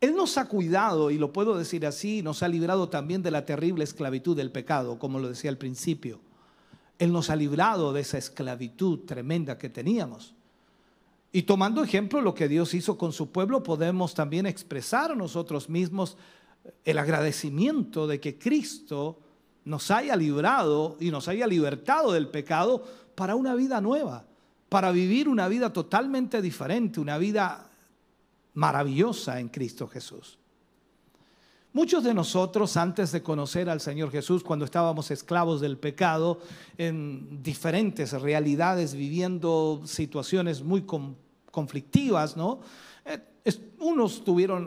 Él 0.00 0.14
nos 0.14 0.38
ha 0.38 0.46
cuidado, 0.46 1.10
y 1.10 1.18
lo 1.18 1.32
puedo 1.32 1.58
decir 1.58 1.84
así, 1.86 2.22
nos 2.22 2.44
ha 2.44 2.48
librado 2.48 2.88
también 2.88 3.20
de 3.20 3.32
la 3.32 3.44
terrible 3.44 3.82
esclavitud 3.82 4.36
del 4.36 4.52
pecado, 4.52 4.96
como 5.00 5.18
lo 5.18 5.28
decía 5.28 5.50
al 5.50 5.58
principio. 5.58 6.20
Él 7.00 7.10
nos 7.10 7.30
ha 7.30 7.34
librado 7.34 7.92
de 7.92 8.02
esa 8.02 8.18
esclavitud 8.18 9.00
tremenda 9.00 9.58
que 9.58 9.70
teníamos. 9.70 10.34
Y 11.32 11.42
tomando 11.42 11.82
ejemplo 11.82 12.20
lo 12.20 12.32
que 12.32 12.46
Dios 12.46 12.74
hizo 12.74 12.96
con 12.96 13.12
su 13.12 13.32
pueblo, 13.32 13.64
podemos 13.64 14.14
también 14.14 14.46
expresar 14.46 15.16
nosotros 15.16 15.68
mismos 15.68 16.16
el 16.84 16.98
agradecimiento 16.98 18.06
de 18.06 18.20
que 18.20 18.38
Cristo 18.38 19.18
nos 19.64 19.90
haya 19.90 20.16
librado 20.16 20.96
y 21.00 21.10
nos 21.10 21.28
haya 21.28 21.46
libertado 21.46 22.12
del 22.12 22.28
pecado 22.28 22.82
para 23.14 23.36
una 23.36 23.54
vida 23.54 23.80
nueva, 23.80 24.24
para 24.68 24.90
vivir 24.90 25.28
una 25.28 25.48
vida 25.48 25.72
totalmente 25.72 26.40
diferente, 26.40 27.00
una 27.00 27.18
vida 27.18 27.70
maravillosa 28.54 29.40
en 29.40 29.48
Cristo 29.48 29.86
Jesús. 29.86 30.38
Muchos 31.74 32.02
de 32.02 32.14
nosotros, 32.14 32.76
antes 32.78 33.12
de 33.12 33.22
conocer 33.22 33.68
al 33.68 33.80
Señor 33.80 34.10
Jesús, 34.10 34.42
cuando 34.42 34.64
estábamos 34.64 35.10
esclavos 35.10 35.60
del 35.60 35.76
pecado, 35.76 36.40
en 36.78 37.42
diferentes 37.42 38.12
realidades, 38.12 38.94
viviendo 38.94 39.82
situaciones 39.84 40.62
muy 40.62 40.82
conflictivas, 41.58 42.36
¿no? 42.36 42.60
unos 43.80 44.22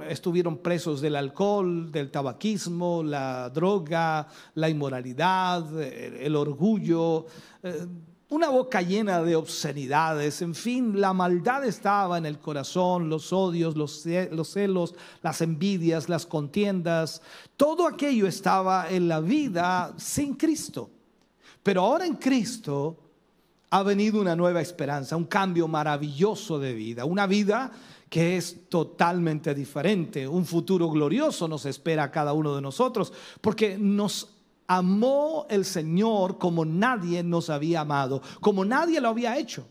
estuvieron, 0.09 0.57
presos 0.57 1.01
del 1.01 1.15
alcohol, 1.15 1.91
del 1.91 2.09
tabaquismo, 2.09 3.03
la 3.03 3.49
droga, 3.49 4.27
la 4.55 4.69
inmoralidad, 4.69 5.81
el, 5.81 6.35
orgullo, 6.35 7.25
eh, 7.63 7.85
una 8.29 8.49
boca 8.49 8.81
llena 8.81 9.21
de 9.21 9.35
obscenidades, 9.35 10.41
en 10.41 10.55
fin, 10.55 11.01
la 11.01 11.13
maldad 11.13 11.65
estaba 11.65 12.17
en 12.17 12.25
el 12.25 12.39
corazón, 12.39 13.09
los 13.09 13.33
odios, 13.33 13.75
los 13.75 14.01
celos, 14.01 14.95
las 15.21 15.41
envidias, 15.41 16.07
las 16.07 16.25
contiendas, 16.25 17.21
todo 17.57 17.85
aquello 17.85 18.27
estaba 18.27 18.89
en 18.89 19.09
la 19.09 19.19
vida 19.19 19.93
sin 19.97 20.35
Cristo. 20.35 20.89
Pero 21.61 21.81
ahora 21.81 22.05
en 22.05 22.15
Cristo 22.15 22.97
ha 23.71 23.83
venido 23.83 24.19
una 24.19 24.35
nueva 24.35 24.61
esperanza, 24.61 25.15
un 25.15 25.25
cambio 25.25 25.67
maravilloso 25.67 26.59
de 26.59 26.73
vida, 26.73 27.05
una 27.05 27.25
vida 27.25 27.71
que 28.09 28.35
es 28.35 28.67
totalmente 28.67 29.55
diferente. 29.55 30.27
Un 30.27 30.45
futuro 30.45 30.89
glorioso 30.89 31.47
nos 31.47 31.65
espera 31.65 32.03
a 32.03 32.11
cada 32.11 32.33
uno 32.33 32.53
de 32.53 32.61
nosotros, 32.61 33.13
porque 33.39 33.77
nos 33.77 34.35
amó 34.67 35.45
el 35.49 35.63
Señor 35.63 36.37
como 36.37 36.65
nadie 36.65 37.23
nos 37.23 37.49
había 37.49 37.81
amado, 37.81 38.21
como 38.41 38.65
nadie 38.65 38.99
lo 38.99 39.07
había 39.07 39.37
hecho. 39.37 39.65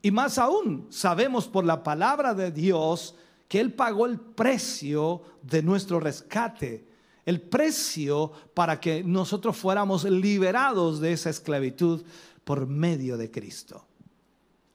Y 0.00 0.12
más 0.12 0.38
aún, 0.38 0.86
sabemos 0.90 1.48
por 1.48 1.64
la 1.64 1.82
palabra 1.82 2.34
de 2.34 2.52
Dios 2.52 3.16
que 3.48 3.58
Él 3.58 3.72
pagó 3.72 4.06
el 4.06 4.20
precio 4.20 5.22
de 5.42 5.64
nuestro 5.64 5.98
rescate, 5.98 6.86
el 7.26 7.40
precio 7.40 8.30
para 8.54 8.78
que 8.78 9.02
nosotros 9.02 9.56
fuéramos 9.56 10.04
liberados 10.04 11.00
de 11.00 11.12
esa 11.12 11.30
esclavitud 11.30 12.02
por 12.44 12.66
medio 12.66 13.16
de 13.16 13.30
Cristo. 13.30 13.86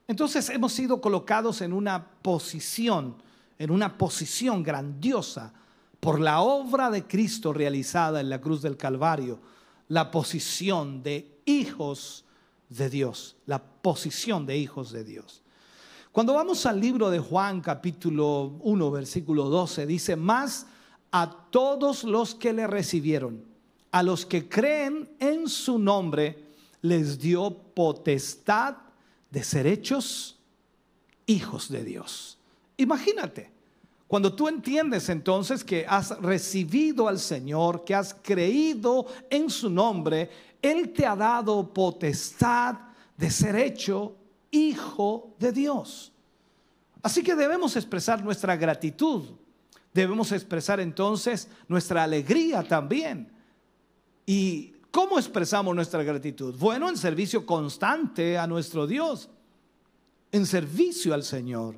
Entonces 0.08 0.50
hemos 0.50 0.74
sido 0.74 1.02
colocados 1.02 1.62
en 1.62 1.74
una 1.74 2.08
posición, 2.22 3.22
en 3.60 3.72
una 3.72 3.98
posición 3.98 4.64
grandiosa 4.64 5.54
por 6.00 6.20
la 6.20 6.42
obra 6.42 6.90
de 6.90 7.06
Cristo 7.06 7.52
realizada 7.52 8.22
en 8.22 8.30
la 8.30 8.40
cruz 8.40 8.62
del 8.62 8.78
Calvario, 8.78 9.40
la 9.90 10.12
posición 10.12 11.04
de 11.04 11.40
hijos 11.46 12.24
de 12.70 12.90
Dios, 12.90 13.36
la 13.46 13.62
posición 13.64 14.46
de 14.46 14.58
hijos 14.58 14.92
de 14.92 15.04
Dios. 15.04 15.42
Cuando 16.12 16.34
vamos 16.34 16.66
al 16.66 16.80
libro 16.80 17.10
de 17.10 17.20
Juan 17.20 17.62
capítulo 17.62 18.58
1 18.62 18.92
versículo 18.92 19.50
12 19.50 19.86
dice, 19.86 20.16
más 20.16 20.68
a 21.12 21.48
todos 21.52 22.04
los 22.04 22.34
que 22.34 22.54
le 22.54 22.66
recibieron, 22.66 23.44
a 23.92 24.04
los 24.04 24.26
que 24.26 24.50
creen 24.50 25.10
en 25.20 25.48
su 25.48 25.80
nombre, 25.80 26.47
les 26.88 27.20
dio 27.20 27.52
potestad 27.74 28.78
de 29.30 29.44
ser 29.44 29.68
hechos 29.68 30.40
hijos 31.26 31.70
de 31.70 31.84
Dios. 31.84 32.38
Imagínate, 32.78 33.52
cuando 34.08 34.34
tú 34.34 34.48
entiendes 34.48 35.10
entonces 35.10 35.64
que 35.64 35.86
has 35.88 36.18
recibido 36.22 37.08
al 37.08 37.20
Señor, 37.20 37.84
que 37.84 37.94
has 37.94 38.14
creído 38.14 39.08
en 39.30 39.50
su 39.50 39.70
nombre, 39.70 40.30
Él 40.62 40.94
te 40.94 41.06
ha 41.06 41.16
dado 41.16 41.74
potestad 41.74 42.76
de 43.18 43.30
ser 43.30 43.56
hecho 43.58 44.16
hijo 44.50 45.36
de 45.40 45.52
Dios. 45.52 46.14
Así 47.02 47.22
que 47.22 47.36
debemos 47.36 47.76
expresar 47.76 48.24
nuestra 48.24 48.56
gratitud. 48.56 49.24
Debemos 49.94 50.32
expresar 50.32 50.80
entonces 50.80 51.48
nuestra 51.68 52.04
alegría 52.04 52.64
también. 52.64 53.32
Y 54.26 54.74
¿Cómo 54.92 55.18
expresamos 55.20 55.76
nuestra 55.76 56.04
gratitud? 56.04 56.56
Bueno, 56.58 56.90
en 56.90 56.98
servicio 56.98 57.46
constante 57.46 58.38
a 58.38 58.48
nuestro 58.48 58.88
Dios. 58.88 59.30
en 60.30 60.46
servicio 60.46 61.14
al 61.14 61.24
Señor. 61.24 61.76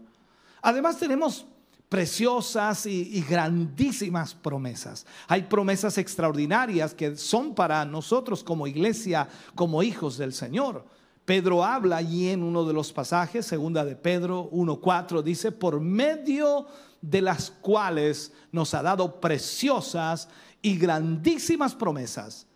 Además 0.62 0.98
tenemos 0.98 1.46
preciosas 1.90 2.86
y, 2.86 3.22
grandísimas 3.28 4.36
promesas. 4.36 5.06
Hay 5.28 5.44
promesas 5.44 5.98
extraordinarias 5.98 6.94
que 6.94 7.18
son 7.18 7.56
para 7.56 7.84
nosotros 7.84 8.44
como 8.44 8.68
iglesia, 8.68 9.28
como 9.56 9.82
hijos 9.82 10.18
del 10.18 10.34
Señor. 10.34 10.86
Pedro 11.26 11.64
habla 11.64 11.98
allí 11.98 12.30
en 12.30 12.44
uno 12.44 12.64
de 12.66 12.74
los 12.74 12.94
pasajes, 12.94 13.46
segunda 13.46 13.84
de 13.84 13.96
Pedro 13.96 14.50
1.4, 14.52 15.22
dice, 15.24 15.52
por 15.52 15.80
medio 15.80 16.68
de 17.02 17.22
las 17.22 17.52
cuales 17.52 18.34
nos 18.52 18.74
ha 18.74 18.82
dado 18.82 19.20
preciosas 19.20 20.28
y 20.62 20.78
grandísimas 20.78 21.74
promesas, 21.76 22.48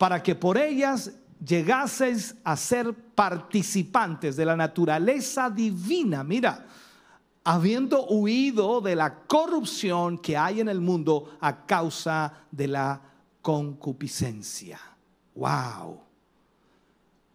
para 0.00 0.22
que 0.22 0.34
por 0.34 0.56
ellas 0.56 1.12
llegaseis 1.46 2.34
a 2.42 2.56
ser 2.56 2.94
participantes 2.94 4.34
de 4.34 4.46
la 4.46 4.56
naturaleza 4.56 5.50
divina. 5.50 6.24
Mira, 6.24 6.64
habiendo 7.44 8.06
huido 8.06 8.80
de 8.80 8.96
la 8.96 9.14
corrupción 9.26 10.16
que 10.16 10.38
hay 10.38 10.60
en 10.60 10.70
el 10.70 10.80
mundo 10.80 11.36
a 11.38 11.66
causa 11.66 12.32
de 12.50 12.68
la 12.68 12.98
concupiscencia. 13.42 14.80
Wow. 15.34 16.00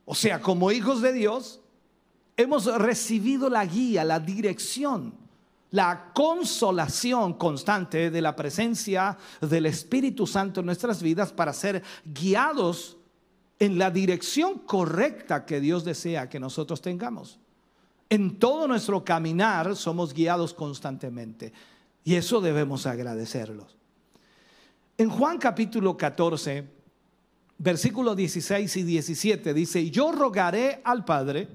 O 0.03 0.15
sea, 0.15 0.41
como 0.41 0.71
hijos 0.71 1.03
de 1.03 1.13
Dios, 1.13 1.61
hemos 2.35 2.65
recibido 2.81 3.47
la 3.47 3.63
guía, 3.63 4.03
la 4.03 4.19
dirección, 4.19 5.13
la 5.71 6.11
consolación 6.13 7.33
constante 7.33 8.09
de 8.09 8.21
la 8.21 8.35
presencia 8.35 9.17
del 9.41 9.65
Espíritu 9.65 10.25
Santo 10.27 10.59
en 10.59 10.67
nuestras 10.67 11.01
vidas 11.01 11.33
para 11.33 11.53
ser 11.53 11.83
guiados 12.05 12.97
en 13.59 13.77
la 13.77 13.91
dirección 13.91 14.59
correcta 14.59 15.45
que 15.45 15.59
Dios 15.59 15.83
desea 15.83 16.29
que 16.29 16.39
nosotros 16.39 16.81
tengamos. 16.81 17.39
En 18.09 18.37
todo 18.37 18.67
nuestro 18.67 19.03
caminar 19.03 19.75
somos 19.75 20.13
guiados 20.13 20.53
constantemente 20.53 21.51
y 22.03 22.15
eso 22.15 22.39
debemos 22.39 22.85
agradecerlos. 22.85 23.75
En 24.97 25.09
Juan 25.09 25.37
capítulo 25.37 25.97
14, 25.97 26.65
versículos 27.57 28.15
16 28.15 28.77
y 28.77 28.83
17 28.83 29.53
dice, 29.53 29.89
yo 29.89 30.11
rogaré 30.11 30.81
al 30.83 31.03
Padre 31.03 31.49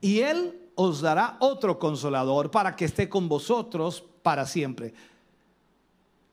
y 0.00 0.20
Él 0.20 0.65
os 0.76 1.00
dará 1.00 1.36
otro 1.40 1.78
consolador 1.80 2.50
para 2.52 2.76
que 2.76 2.84
esté 2.84 3.08
con 3.08 3.28
vosotros 3.28 4.04
para 4.22 4.46
siempre. 4.46 4.94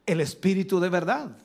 El 0.05 0.21
Espíritu 0.21 0.79
de 0.79 0.89
verdad 0.89 1.35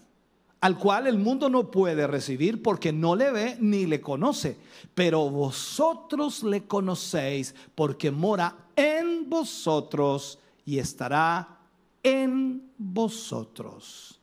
al 0.60 0.76
cual 0.76 1.06
el 1.06 1.18
mundo 1.18 1.48
no 1.48 1.70
puede 1.70 2.06
recibir 2.06 2.62
porque 2.62 2.92
no 2.92 3.14
le 3.14 3.30
ve 3.30 3.56
ni 3.60 3.86
le 3.86 4.00
conoce. 4.00 4.56
Pero 4.94 5.30
vosotros 5.30 6.42
le 6.42 6.64
conocéis 6.66 7.54
porque 7.74 8.10
mora 8.10 8.56
en 8.74 9.28
vosotros 9.28 10.38
y 10.64 10.78
estará 10.78 11.58
en 12.02 12.70
vosotros. 12.76 14.18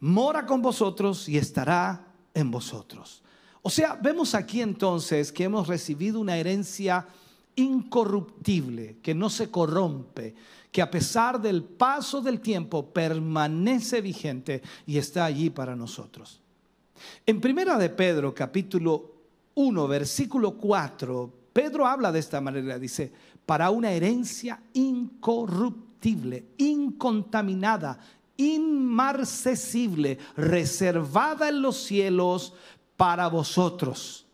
Mora 0.00 0.46
con 0.46 0.62
vosotros 0.62 1.28
y 1.28 1.36
estará 1.36 2.06
en 2.32 2.50
vosotros. 2.50 3.22
O 3.62 3.70
sea, 3.70 3.98
vemos 4.00 4.34
aquí 4.34 4.62
entonces 4.62 5.32
que 5.32 5.44
hemos 5.44 5.66
recibido 5.66 6.20
una 6.20 6.36
herencia 6.36 7.06
incorruptible, 7.56 8.98
que 9.02 9.14
no 9.14 9.28
se 9.28 9.50
corrompe, 9.50 10.34
que 10.70 10.82
a 10.82 10.90
pesar 10.90 11.40
del 11.40 11.64
paso 11.64 12.20
del 12.20 12.40
tiempo 12.40 12.92
permanece 12.92 14.00
vigente 14.00 14.62
y 14.86 14.98
está 14.98 15.24
allí 15.24 15.50
para 15.50 15.74
nosotros. 15.74 16.40
En 17.24 17.40
Primera 17.40 17.78
de 17.78 17.90
Pedro, 17.90 18.34
capítulo 18.34 19.14
1, 19.54 19.88
versículo 19.88 20.56
4, 20.56 21.32
Pedro 21.52 21.86
habla 21.86 22.12
de 22.12 22.18
esta 22.18 22.40
manera, 22.40 22.78
dice, 22.78 23.10
para 23.46 23.70
una 23.70 23.90
herencia 23.92 24.60
incorruptible, 24.74 26.48
incontaminada, 26.58 27.98
inmarcesible, 28.36 30.18
reservada 30.36 31.48
en 31.48 31.62
los 31.62 31.78
cielos 31.78 32.52
para 32.96 33.28
vosotros. 33.28 34.25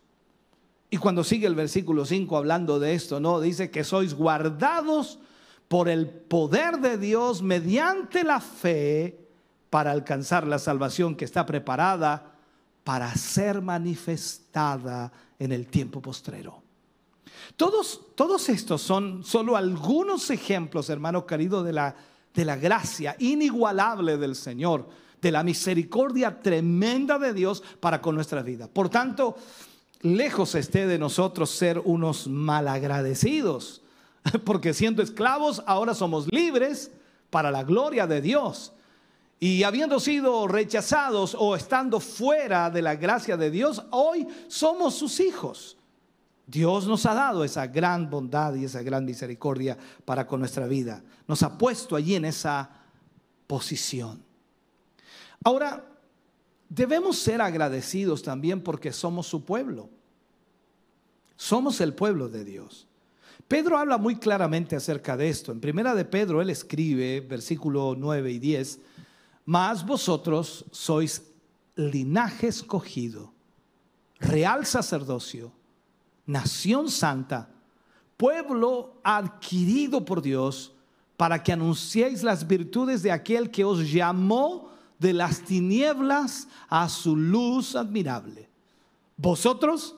Y 0.93 0.97
cuando 0.97 1.23
sigue 1.23 1.47
el 1.47 1.55
versículo 1.55 2.05
5 2.05 2.37
hablando 2.37 2.79
de 2.79 2.93
esto, 2.93 3.19
no, 3.19 3.41
dice 3.41 3.71
que 3.71 3.83
sois 3.83 4.13
guardados 4.13 5.17
por 5.67 5.89
el 5.89 6.07
poder 6.07 6.81
de 6.81 6.99
Dios 6.99 7.41
mediante 7.41 8.23
la 8.23 8.39
fe 8.39 9.17
para 9.71 9.89
alcanzar 9.89 10.45
la 10.45 10.59
salvación 10.59 11.15
que 11.15 11.25
está 11.25 11.47
preparada 11.47 12.35
para 12.83 13.11
ser 13.15 13.59
manifestada 13.63 15.11
en 15.39 15.51
el 15.51 15.65
tiempo 15.65 15.99
postrero. 15.99 16.61
Todos, 17.55 18.01
todos 18.13 18.47
estos 18.49 18.83
son 18.83 19.23
solo 19.23 19.57
algunos 19.57 20.29
ejemplos, 20.29 20.91
hermano 20.91 21.25
querido, 21.25 21.63
de 21.63 21.73
la, 21.73 21.95
de 22.35 22.45
la 22.45 22.55
gracia 22.55 23.15
inigualable 23.17 24.17
del 24.17 24.35
Señor, 24.35 24.87
de 25.19 25.31
la 25.31 25.41
misericordia 25.41 26.39
tremenda 26.39 27.17
de 27.17 27.33
Dios 27.33 27.63
para 27.79 27.99
con 27.99 28.13
nuestra 28.13 28.43
vida. 28.43 28.67
Por 28.67 28.89
tanto, 28.89 29.35
lejos 30.03 30.53
esté 30.53 30.85
de 30.85 30.99
nosotros 30.99 31.49
ser 31.49 31.79
unos 31.79 32.27
malagradecidos 32.27 33.81
porque 34.45 34.73
siendo 34.73 35.01
esclavos 35.01 35.63
ahora 35.65 35.93
somos 35.93 36.27
libres 36.31 36.91
para 37.29 37.51
la 37.51 37.63
gloria 37.63 38.05
de 38.07 38.21
Dios. 38.21 38.73
Y 39.39 39.63
habiendo 39.63 39.99
sido 39.99 40.47
rechazados 40.47 41.35
o 41.37 41.55
estando 41.55 41.99
fuera 41.99 42.69
de 42.69 42.81
la 42.81 42.95
gracia 42.95 43.35
de 43.35 43.51
Dios, 43.51 43.83
hoy 43.91 44.25
somos 44.47 44.95
sus 44.95 45.19
hijos. 45.19 45.75
Dios 46.45 46.87
nos 46.87 47.05
ha 47.05 47.13
dado 47.13 47.43
esa 47.43 47.67
gran 47.67 48.09
bondad 48.09 48.53
y 48.55 48.65
esa 48.65 48.81
gran 48.83 49.03
misericordia 49.03 49.77
para 50.05 50.27
con 50.27 50.39
nuestra 50.39 50.67
vida. 50.67 51.03
Nos 51.27 51.43
ha 51.43 51.57
puesto 51.57 51.95
allí 51.95 52.15
en 52.15 52.25
esa 52.25 52.69
posición. 53.47 54.23
Ahora, 55.43 55.92
debemos 56.75 57.17
ser 57.17 57.41
agradecidos 57.41 58.23
también 58.23 58.61
porque 58.61 58.91
somos 58.91 59.27
su 59.27 59.43
pueblo. 59.43 59.89
Somos 61.35 61.81
el 61.81 61.93
pueblo 61.93 62.29
de 62.29 62.43
Dios. 62.43 62.87
Pedro 63.47 63.77
habla 63.77 63.97
muy 63.97 64.15
claramente 64.15 64.75
acerca 64.75 65.15
de 65.15 65.29
esto. 65.29 65.51
En 65.51 65.59
primera 65.59 65.93
de 65.93 66.05
Pedro 66.05 66.41
él 66.41 66.49
escribe, 66.49 67.21
versículo 67.21 67.95
9 67.97 68.31
y 68.31 68.39
10, 68.39 68.79
mas 69.45 69.85
vosotros 69.85 70.65
sois 70.71 71.23
linaje 71.75 72.47
escogido, 72.47 73.33
real 74.19 74.65
sacerdocio, 74.65 75.51
nación 76.25 76.89
santa, 76.89 77.49
pueblo 78.17 78.95
adquirido 79.03 80.05
por 80.05 80.21
Dios, 80.21 80.73
para 81.17 81.43
que 81.43 81.51
anunciéis 81.51 82.23
las 82.23 82.47
virtudes 82.47 83.03
de 83.03 83.11
aquel 83.11 83.51
que 83.51 83.63
os 83.63 83.91
llamó 83.91 84.72
de 84.99 85.13
las 85.13 85.41
tinieblas 85.41 86.47
a 86.69 86.89
su 86.89 87.15
luz 87.15 87.75
admirable. 87.75 88.49
Vosotros, 89.17 89.95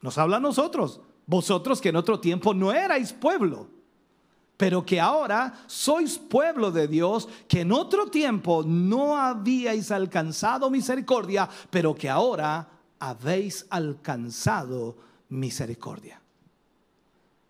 nos 0.00 0.18
habla 0.18 0.36
a 0.36 0.40
nosotros, 0.40 1.00
vosotros 1.26 1.80
que 1.80 1.88
en 1.88 1.96
otro 1.96 2.20
tiempo 2.20 2.54
no 2.54 2.72
erais 2.72 3.12
pueblo, 3.12 3.68
pero 4.56 4.86
que 4.86 5.00
ahora 5.00 5.52
sois 5.66 6.18
pueblo 6.18 6.70
de 6.70 6.88
Dios, 6.88 7.28
que 7.48 7.60
en 7.60 7.72
otro 7.72 8.06
tiempo 8.06 8.62
no 8.64 9.16
habíais 9.16 9.90
alcanzado 9.90 10.70
misericordia, 10.70 11.48
pero 11.70 11.94
que 11.94 12.08
ahora 12.08 12.68
habéis 12.98 13.66
alcanzado 13.68 14.96
misericordia. 15.28 16.20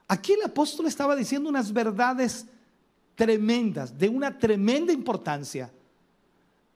Aquí 0.08 0.32
el 0.32 0.42
apóstol 0.42 0.86
estaba 0.86 1.14
diciendo 1.14 1.48
unas 1.48 1.72
verdades 1.72 2.46
tremendas, 3.14 3.96
de 3.96 4.08
una 4.08 4.36
tremenda 4.38 4.92
importancia. 4.92 5.72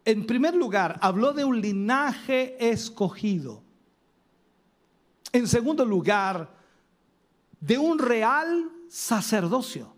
En 0.04 0.26
primer 0.26 0.54
lugar, 0.54 0.98
habló 1.02 1.32
de 1.32 1.44
un 1.44 1.60
linaje 1.60 2.56
escogido. 2.70 3.62
En 5.32 5.46
segundo 5.46 5.84
lugar, 5.84 6.50
de 7.60 7.78
un 7.78 7.98
real 7.98 8.70
sacerdocio. 8.88 9.94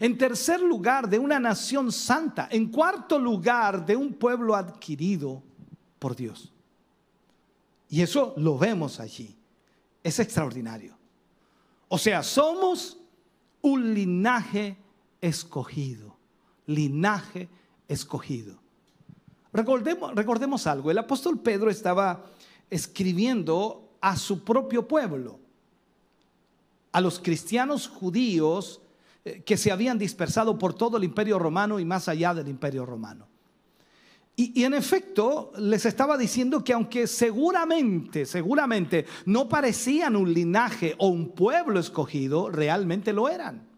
En 0.00 0.18
tercer 0.18 0.60
lugar, 0.60 1.08
de 1.08 1.18
una 1.18 1.38
nación 1.38 1.92
santa. 1.92 2.48
En 2.50 2.70
cuarto 2.70 3.18
lugar, 3.18 3.86
de 3.86 3.96
un 3.96 4.14
pueblo 4.14 4.54
adquirido 4.54 5.42
por 5.98 6.16
Dios. 6.16 6.52
Y 7.88 8.02
eso 8.02 8.34
lo 8.36 8.58
vemos 8.58 8.98
allí. 8.98 9.36
Es 10.02 10.18
extraordinario. 10.18 10.96
O 11.88 11.98
sea, 11.98 12.22
somos 12.22 12.98
un 13.62 13.94
linaje 13.94 14.76
escogido. 15.20 16.16
Linaje 16.66 17.48
escogido. 17.86 18.63
Recordemos, 19.54 20.14
recordemos 20.16 20.66
algo. 20.66 20.90
El 20.90 20.98
apóstol 20.98 21.38
Pedro 21.38 21.70
estaba 21.70 22.26
escribiendo 22.68 23.88
a 24.00 24.16
su 24.16 24.44
propio 24.44 24.86
pueblo 24.86 25.38
a 26.90 27.00
los 27.00 27.18
cristianos 27.18 27.88
judíos 27.88 28.80
eh, 29.24 29.42
que 29.44 29.56
se 29.56 29.72
habían 29.72 29.98
dispersado 29.98 30.58
por 30.58 30.74
todo 30.74 30.96
el 30.96 31.04
imperio 31.04 31.40
romano 31.40 31.80
y 31.80 31.84
más 31.84 32.08
allá 32.08 32.34
del 32.34 32.48
imperio 32.48 32.86
romano. 32.86 33.26
Y, 34.36 34.60
y, 34.60 34.64
en 34.64 34.74
efecto, 34.74 35.52
les 35.58 35.86
estaba 35.86 36.16
diciendo 36.16 36.62
que 36.62 36.72
aunque 36.72 37.06
seguramente, 37.06 38.26
seguramente 38.26 39.06
no 39.26 39.48
parecían 39.48 40.14
un 40.16 40.32
linaje 40.32 40.94
o 40.98 41.08
un 41.08 41.30
pueblo 41.30 41.78
escogido, 41.80 42.50
realmente 42.50 43.12
lo 43.12 43.28
eran. 43.28 43.73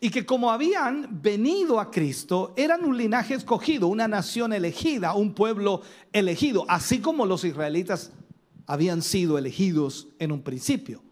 Y 0.00 0.10
que 0.10 0.26
como 0.26 0.50
habían 0.50 1.20
venido 1.22 1.80
a 1.80 1.90
Cristo, 1.90 2.52
eran 2.56 2.84
un 2.84 2.96
linaje 2.96 3.34
escogido, 3.34 3.88
una 3.88 4.08
nación 4.08 4.52
elegida, 4.52 5.14
un 5.14 5.34
pueblo 5.34 5.82
elegido, 6.12 6.64
así 6.68 7.00
como 7.00 7.26
los 7.26 7.44
israelitas 7.44 8.12
habían 8.66 9.02
sido 9.02 9.38
elegidos 9.38 10.08
en 10.18 10.32
un 10.32 10.42
principio. 10.42 11.02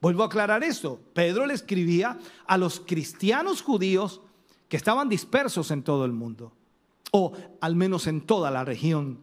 Vuelvo 0.00 0.22
a 0.22 0.26
aclarar 0.26 0.64
esto. 0.64 1.00
Pedro 1.12 1.46
le 1.46 1.54
escribía 1.54 2.18
a 2.46 2.56
los 2.56 2.80
cristianos 2.80 3.62
judíos 3.62 4.20
que 4.68 4.76
estaban 4.76 5.08
dispersos 5.08 5.70
en 5.70 5.82
todo 5.82 6.04
el 6.04 6.12
mundo, 6.12 6.52
o 7.10 7.32
al 7.60 7.76
menos 7.76 8.06
en 8.06 8.20
toda 8.20 8.50
la 8.50 8.64
región. 8.64 9.18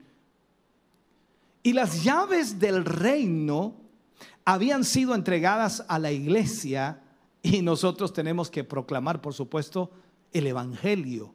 Y 1.64 1.74
las 1.74 2.04
llaves 2.04 2.60
del 2.60 2.86
reino 2.86 3.76
habían 4.46 4.84
sido 4.84 5.16
entregadas 5.16 5.84
a 5.88 6.00
la 6.00 6.12
iglesia 6.12 7.02
y 7.42 7.62
nosotros 7.62 8.14
tenemos 8.14 8.50
que 8.50 8.64
proclamar, 8.64 9.22
por 9.22 9.34
supuesto, 9.34 9.92
el 10.34 10.48
Evangelio, 10.48 11.34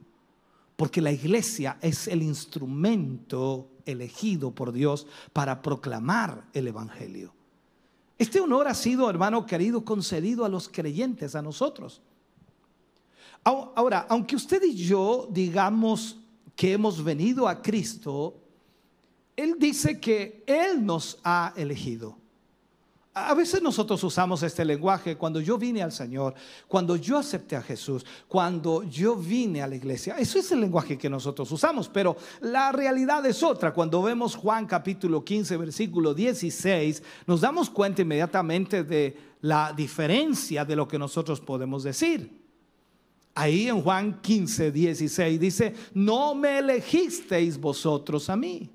porque 0.75 1.01
la 1.01 1.11
iglesia 1.11 1.77
es 1.81 2.07
el 2.07 2.21
instrumento 2.21 3.69
elegido 3.85 4.51
por 4.51 4.71
Dios 4.71 5.07
para 5.31 5.61
proclamar 5.61 6.45
el 6.53 6.67
Evangelio. 6.67 7.33
Este 8.17 8.39
honor 8.39 8.67
ha 8.67 8.73
sido, 8.73 9.09
hermano 9.09 9.45
querido, 9.45 9.83
concedido 9.83 10.45
a 10.45 10.49
los 10.49 10.69
creyentes, 10.69 11.35
a 11.35 11.41
nosotros. 11.41 12.01
Ahora, 13.43 14.05
aunque 14.09 14.35
usted 14.35 14.63
y 14.63 14.75
yo 14.75 15.27
digamos 15.29 16.17
que 16.55 16.73
hemos 16.73 17.03
venido 17.03 17.47
a 17.47 17.61
Cristo, 17.61 18.39
Él 19.35 19.55
dice 19.59 19.99
que 19.99 20.43
Él 20.47 20.85
nos 20.85 21.19
ha 21.23 21.53
elegido. 21.57 22.22
A 23.15 23.35
veces 23.35 23.61
nosotros 23.61 24.03
usamos 24.03 24.41
este 24.41 24.65
lenguaje 24.65 25.15
cuando 25.15 25.39
yo 25.39 25.55
vine 25.55 25.83
al 25.83 25.91
Señor, 25.91 26.33
cuando 26.67 26.95
yo 26.95 27.19
acepté 27.19 27.55
a 27.55 27.61
Jesús, 27.61 28.03
cuando 28.27 28.81
yo 28.83 29.15
vine 29.15 29.61
a 29.61 29.67
la 29.67 29.75
iglesia. 29.75 30.15
Eso 30.17 30.39
es 30.39 30.51
el 30.51 30.61
lenguaje 30.61 30.97
que 30.97 31.11
nosotros 31.11 31.51
usamos, 31.51 31.87
pero 31.87 32.17
la 32.41 32.71
realidad 32.71 33.23
es 33.27 33.43
otra. 33.43 33.71
Cuando 33.71 34.01
vemos 34.01 34.35
Juan 34.35 34.65
capítulo 34.65 35.23
15, 35.23 35.57
versículo 35.57 36.15
16, 36.15 37.03
nos 37.27 37.41
damos 37.41 37.69
cuenta 37.69 38.01
inmediatamente 38.01 38.83
de 38.83 39.15
la 39.41 39.73
diferencia 39.73 40.65
de 40.65 40.75
lo 40.75 40.87
que 40.87 40.97
nosotros 40.97 41.39
podemos 41.39 41.83
decir. 41.83 42.41
Ahí 43.35 43.67
en 43.67 43.79
Juan 43.83 44.21
15, 44.21 44.71
16 44.71 45.39
dice, 45.39 45.75
no 45.93 46.33
me 46.33 46.57
elegisteis 46.57 47.59
vosotros 47.59 48.27
a 48.31 48.35
mí, 48.35 48.71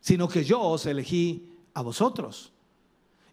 sino 0.00 0.28
que 0.28 0.42
yo 0.42 0.60
os 0.60 0.84
elegí 0.86 1.48
a 1.74 1.82
vosotros 1.82 2.52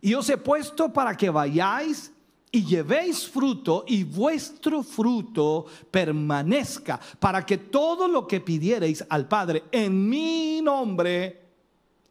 y 0.03 0.15
os 0.15 0.29
he 0.29 0.37
puesto 0.37 0.91
para 0.91 1.15
que 1.15 1.29
vayáis 1.29 2.11
y 2.51 2.65
llevéis 2.65 3.25
fruto 3.25 3.85
y 3.87 4.03
vuestro 4.03 4.83
fruto 4.83 5.65
permanezca, 5.89 6.99
para 7.19 7.45
que 7.45 7.57
todo 7.57 8.09
lo 8.09 8.27
que 8.27 8.41
pidiereis 8.41 9.05
al 9.07 9.29
Padre 9.29 9.63
en 9.71 10.09
mi 10.09 10.59
nombre, 10.61 11.41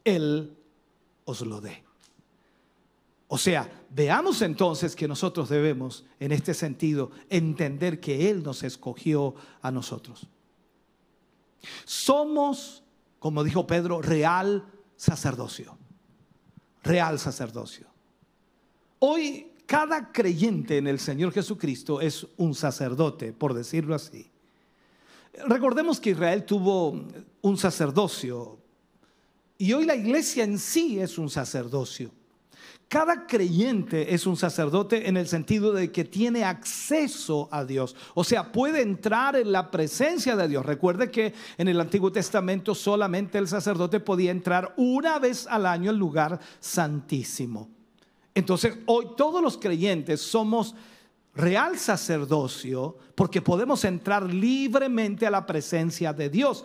Él 0.03 0.57
os 1.25 1.41
lo 1.41 1.61
dé. 1.61 1.83
O 3.27 3.37
sea, 3.37 3.85
veamos 3.91 4.41
entonces 4.41 4.95
que 4.95 5.07
nosotros 5.07 5.47
debemos, 5.49 6.03
en 6.19 6.31
este 6.31 6.55
sentido, 6.55 7.11
entender 7.29 7.99
que 7.99 8.31
Él 8.31 8.41
nos 8.41 8.63
escogió 8.63 9.35
a 9.61 9.69
nosotros. 9.69 10.25
Somos, 11.85 12.81
como 13.19 13.43
dijo 13.43 13.67
Pedro, 13.67 14.01
real 14.01 14.65
sacerdocio 14.95 15.77
real 16.83 17.17
sacerdocio. 17.17 17.87
Hoy 18.99 19.51
cada 19.65 20.11
creyente 20.11 20.77
en 20.77 20.87
el 20.87 20.99
Señor 20.99 21.31
Jesucristo 21.31 22.01
es 22.01 22.27
un 22.37 22.53
sacerdote, 22.53 23.33
por 23.33 23.53
decirlo 23.53 23.95
así. 23.95 24.29
Recordemos 25.47 25.99
que 25.99 26.11
Israel 26.11 26.45
tuvo 26.45 27.05
un 27.41 27.57
sacerdocio 27.57 28.59
y 29.57 29.73
hoy 29.73 29.85
la 29.85 29.95
iglesia 29.95 30.43
en 30.43 30.59
sí 30.59 30.99
es 30.99 31.17
un 31.17 31.29
sacerdocio. 31.29 32.11
Cada 32.93 33.25
creyente 33.25 34.13
es 34.13 34.27
un 34.27 34.37
sacerdote 34.37 35.09
en 35.09 35.17
el 35.17 35.27
sentido 35.27 35.73
de 35.73 35.91
que 35.91 36.03
tiene 36.03 36.43
acceso 36.43 37.49
a 37.51 37.65
Dios, 37.65 37.95
o 38.13 38.23
sea, 38.23 38.51
puede 38.51 38.83
entrar 38.83 39.35
en 39.35 39.51
la 39.51 39.71
presencia 39.71 40.35
de 40.35 40.47
Dios. 40.47 40.63
Recuerde 40.63 41.09
que 41.09 41.33
en 41.57 41.67
el 41.69 41.81
Antiguo 41.81 42.11
Testamento 42.11 42.75
solamente 42.75 43.39
el 43.39 43.47
sacerdote 43.47 43.99
podía 43.99 44.29
entrar 44.29 44.75
una 44.77 45.17
vez 45.17 45.47
al 45.47 45.65
año 45.65 45.89
al 45.89 45.97
lugar 45.97 46.39
santísimo. 46.59 47.67
Entonces, 48.35 48.77
hoy 48.85 49.07
todos 49.17 49.41
los 49.41 49.57
creyentes 49.57 50.21
somos 50.21 50.75
real 51.33 51.79
sacerdocio 51.79 52.95
porque 53.15 53.41
podemos 53.41 53.85
entrar 53.85 54.31
libremente 54.31 55.25
a 55.25 55.31
la 55.31 55.47
presencia 55.47 56.13
de 56.13 56.29
Dios. 56.29 56.63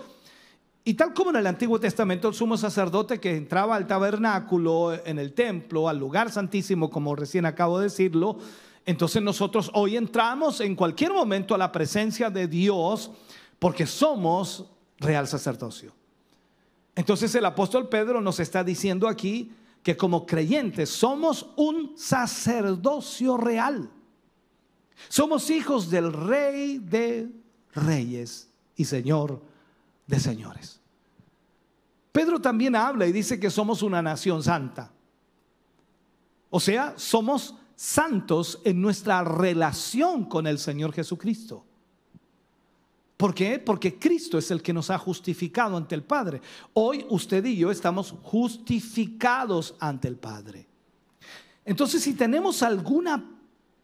Y 0.88 0.94
tal 0.94 1.12
como 1.12 1.28
en 1.28 1.36
el 1.36 1.46
Antiguo 1.46 1.78
Testamento 1.78 2.28
el 2.28 2.34
sumo 2.34 2.56
sacerdote 2.56 3.20
que 3.20 3.36
entraba 3.36 3.76
al 3.76 3.86
tabernáculo, 3.86 4.94
en 5.04 5.18
el 5.18 5.34
templo, 5.34 5.86
al 5.86 5.98
lugar 5.98 6.32
santísimo, 6.32 6.88
como 6.88 7.14
recién 7.14 7.44
acabo 7.44 7.78
de 7.78 7.84
decirlo, 7.84 8.38
entonces 8.86 9.20
nosotros 9.20 9.70
hoy 9.74 9.98
entramos 9.98 10.62
en 10.62 10.74
cualquier 10.74 11.12
momento 11.12 11.54
a 11.54 11.58
la 11.58 11.70
presencia 11.70 12.30
de 12.30 12.48
Dios 12.48 13.10
porque 13.58 13.84
somos 13.84 14.64
real 14.96 15.28
sacerdocio. 15.28 15.92
Entonces 16.96 17.34
el 17.34 17.44
apóstol 17.44 17.90
Pedro 17.90 18.22
nos 18.22 18.40
está 18.40 18.64
diciendo 18.64 19.08
aquí 19.08 19.52
que 19.82 19.94
como 19.94 20.24
creyentes 20.24 20.88
somos 20.88 21.50
un 21.56 21.98
sacerdocio 21.98 23.36
real. 23.36 23.90
Somos 25.10 25.50
hijos 25.50 25.90
del 25.90 26.14
rey 26.14 26.78
de 26.78 27.28
reyes 27.74 28.48
y 28.74 28.86
señor 28.86 29.47
de 30.08 30.18
señores. 30.18 30.80
Pedro 32.10 32.40
también 32.40 32.74
habla 32.74 33.06
y 33.06 33.12
dice 33.12 33.38
que 33.38 33.50
somos 33.50 33.82
una 33.82 34.02
nación 34.02 34.42
santa. 34.42 34.90
O 36.50 36.58
sea, 36.58 36.94
somos 36.96 37.54
santos 37.76 38.60
en 38.64 38.80
nuestra 38.80 39.22
relación 39.22 40.24
con 40.24 40.48
el 40.48 40.58
Señor 40.58 40.92
Jesucristo. 40.92 41.64
¿Por 43.16 43.34
qué? 43.34 43.58
Porque 43.58 43.98
Cristo 43.98 44.38
es 44.38 44.50
el 44.50 44.62
que 44.62 44.72
nos 44.72 44.90
ha 44.90 44.98
justificado 44.98 45.76
ante 45.76 45.94
el 45.94 46.02
Padre. 46.02 46.40
Hoy 46.72 47.04
usted 47.10 47.44
y 47.44 47.56
yo 47.56 47.70
estamos 47.70 48.14
justificados 48.22 49.76
ante 49.78 50.08
el 50.08 50.16
Padre. 50.16 50.66
Entonces, 51.64 52.02
si 52.02 52.14
tenemos 52.14 52.62
alguna 52.62 53.37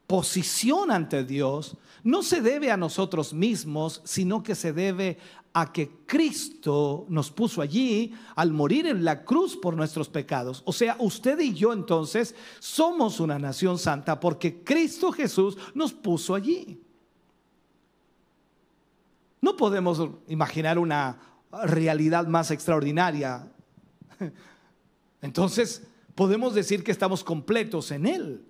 posición 0.07 0.91
ante 0.91 1.25
Dios, 1.25 1.77
no 2.03 2.23
se 2.23 2.41
debe 2.41 2.71
a 2.71 2.77
nosotros 2.77 3.33
mismos, 3.33 4.03
sino 4.05 4.43
que 4.43 4.55
se 4.55 4.73
debe 4.73 5.19
a 5.55 5.73
que 5.73 5.89
Cristo 6.05 7.07
nos 7.09 7.31
puso 7.31 7.63
allí 7.63 8.13
al 8.35 8.53
morir 8.53 8.87
en 8.87 9.05
la 9.05 9.25
cruz 9.25 9.57
por 9.57 9.77
nuestros 9.77 10.09
pecados. 10.09 10.63
O 10.67 10.73
sea, 10.73 10.97
usted 10.99 11.39
y 11.39 11.55
yo 11.55 11.73
entonces 11.73 12.35
somos 12.59 13.21
una 13.21 13.39
nación 13.39 13.79
santa 13.79 14.19
porque 14.19 14.63
Cristo 14.63 15.13
Jesús 15.13 15.57
nos 15.75 15.93
puso 15.93 16.35
allí. 16.35 16.83
No 19.41 19.57
podemos 19.57 20.09
imaginar 20.27 20.79
una 20.79 21.19
realidad 21.65 22.27
más 22.27 22.51
extraordinaria. 22.51 23.53
Entonces, 25.21 25.87
podemos 26.15 26.55
decir 26.55 26.83
que 26.83 26.91
estamos 26.91 27.23
completos 27.23 27.91
en 27.91 28.07
Él. 28.07 28.45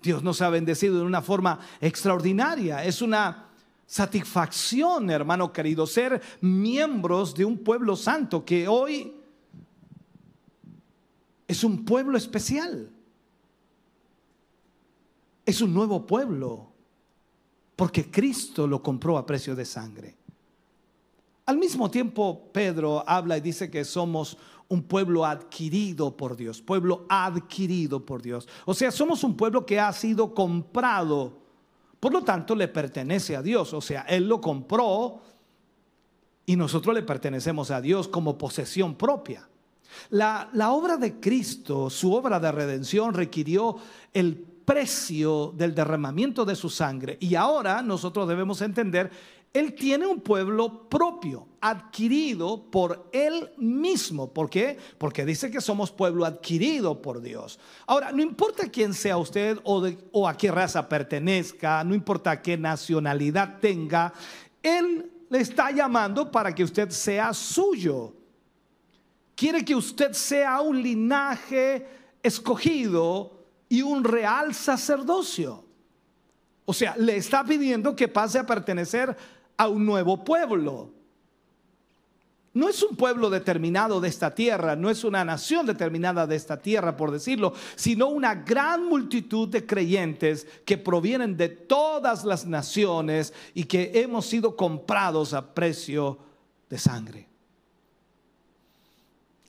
Dios 0.00 0.22
nos 0.22 0.40
ha 0.42 0.50
bendecido 0.50 0.96
de 0.96 1.02
una 1.02 1.22
forma 1.22 1.58
extraordinaria. 1.80 2.84
Es 2.84 3.02
una 3.02 3.48
satisfacción, 3.86 5.10
hermano 5.10 5.52
querido, 5.52 5.86
ser 5.86 6.20
miembros 6.40 7.34
de 7.34 7.44
un 7.44 7.58
pueblo 7.58 7.96
santo 7.96 8.44
que 8.44 8.68
hoy 8.68 9.14
es 11.48 11.64
un 11.64 11.84
pueblo 11.84 12.18
especial. 12.18 12.92
Es 15.46 15.62
un 15.62 15.72
nuevo 15.72 16.06
pueblo, 16.06 16.70
porque 17.74 18.10
Cristo 18.10 18.66
lo 18.66 18.82
compró 18.82 19.16
a 19.16 19.24
precio 19.24 19.56
de 19.56 19.64
sangre. 19.64 20.17
Al 21.48 21.56
mismo 21.56 21.90
tiempo, 21.90 22.50
Pedro 22.52 23.02
habla 23.06 23.36
y 23.38 23.40
dice 23.40 23.70
que 23.70 23.84
somos 23.84 24.36
un 24.68 24.82
pueblo 24.82 25.24
adquirido 25.24 26.16
por 26.16 26.36
Dios, 26.36 26.60
pueblo 26.60 27.06
adquirido 27.08 28.04
por 28.04 28.20
Dios. 28.20 28.46
O 28.66 28.74
sea, 28.74 28.90
somos 28.90 29.24
un 29.24 29.36
pueblo 29.36 29.64
que 29.64 29.80
ha 29.80 29.92
sido 29.92 30.34
comprado 30.34 31.48
por 32.00 32.12
lo 32.12 32.22
tanto, 32.22 32.54
le 32.54 32.68
pertenece 32.68 33.36
a 33.36 33.42
Dios. 33.42 33.72
O 33.74 33.80
sea, 33.80 34.02
Él 34.02 34.28
lo 34.28 34.40
compró 34.40 35.20
y 36.46 36.56
nosotros 36.56 36.94
le 36.94 37.02
pertenecemos 37.02 37.70
a 37.70 37.80
Dios 37.80 38.08
como 38.08 38.38
posesión 38.38 38.94
propia. 38.94 39.48
La, 40.10 40.48
obra 40.70 40.96
de 40.96 41.18
Cristo, 41.18 41.90
su 41.90 42.12
obra 42.12 42.38
de 42.38 42.52
redención, 42.52 43.14
requirió 43.14 43.76
el 44.12 44.36
precio 44.36 45.52
del 45.56 45.74
derramamiento 45.74 46.44
de 46.44 46.54
su 46.54 46.70
sangre. 46.70 47.16
Y 47.20 47.34
ahora 47.34 47.82
nosotros 47.82 48.28
debemos 48.28 48.60
entender, 48.60 49.10
Él 49.52 49.74
tiene 49.74 50.06
un 50.06 50.20
pueblo 50.20 50.88
propio, 50.88 51.48
adquirido 51.60 52.70
por 52.70 53.08
Él 53.12 53.50
mismo. 53.56 54.32
¿Por 54.32 54.50
qué? 54.50 54.76
Porque 54.98 55.24
dice 55.24 55.50
que 55.50 55.60
somos 55.60 55.90
pueblo 55.90 56.24
adquirido 56.24 57.00
por 57.00 57.20
Dios. 57.20 57.58
Ahora, 57.86 58.12
no 58.12 58.22
importa 58.22 58.68
quién 58.68 58.92
sea 58.92 59.16
usted 59.16 59.58
o, 59.64 59.88
o 60.12 60.28
a 60.28 60.36
qué 60.36 60.50
raza 60.50 60.88
pertenezca, 60.88 61.82
no 61.82 61.94
importa 61.94 62.42
qué 62.42 62.56
nacionalidad 62.56 63.58
tenga, 63.60 64.12
Él 64.62 65.10
le 65.30 65.40
está 65.40 65.70
llamando 65.70 66.30
para 66.30 66.54
que 66.54 66.64
usted 66.64 66.90
sea 66.90 67.32
suyo. 67.32 68.14
Quiere 69.34 69.64
que 69.64 69.74
usted 69.74 70.12
sea 70.12 70.60
un 70.60 70.82
linaje 70.82 71.86
escogido 72.22 73.46
y 73.68 73.82
un 73.82 74.04
real 74.04 74.54
sacerdocio. 74.54 75.64
O 76.64 76.74
sea, 76.74 76.96
le 76.96 77.16
está 77.16 77.44
pidiendo 77.44 77.96
que 77.96 78.08
pase 78.08 78.38
a 78.38 78.46
pertenecer 78.46 79.16
a 79.58 79.68
un 79.68 79.84
nuevo 79.84 80.24
pueblo. 80.24 80.90
No 82.54 82.68
es 82.68 82.82
un 82.82 82.96
pueblo 82.96 83.28
determinado 83.28 84.00
de 84.00 84.08
esta 84.08 84.34
tierra, 84.34 84.74
no 84.74 84.88
es 84.88 85.04
una 85.04 85.24
nación 85.24 85.66
determinada 85.66 86.26
de 86.26 86.34
esta 86.34 86.60
tierra, 86.60 86.96
por 86.96 87.10
decirlo, 87.10 87.52
sino 87.76 88.08
una 88.08 88.34
gran 88.34 88.86
multitud 88.86 89.48
de 89.48 89.66
creyentes 89.66 90.46
que 90.64 90.78
provienen 90.78 91.36
de 91.36 91.50
todas 91.50 92.24
las 92.24 92.46
naciones 92.46 93.34
y 93.54 93.64
que 93.64 93.92
hemos 93.94 94.26
sido 94.26 94.56
comprados 94.56 95.34
a 95.34 95.54
precio 95.54 96.18
de 96.70 96.78
sangre. 96.78 97.28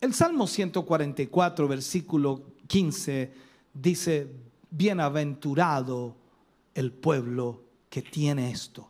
El 0.01 0.13
Salmo 0.13 0.45
144, 0.45 1.67
versículo 1.67 2.43
15 2.67 3.33
dice, 3.73 4.27
bienaventurado 4.69 6.15
el 6.75 6.91
pueblo 6.91 7.63
que 7.89 8.01
tiene 8.01 8.51
esto. 8.51 8.88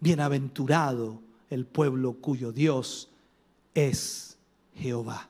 Bienaventurado 0.00 1.20
el 1.50 1.66
pueblo 1.66 2.14
cuyo 2.14 2.52
Dios 2.52 3.08
es 3.74 4.38
Jehová. 4.74 5.28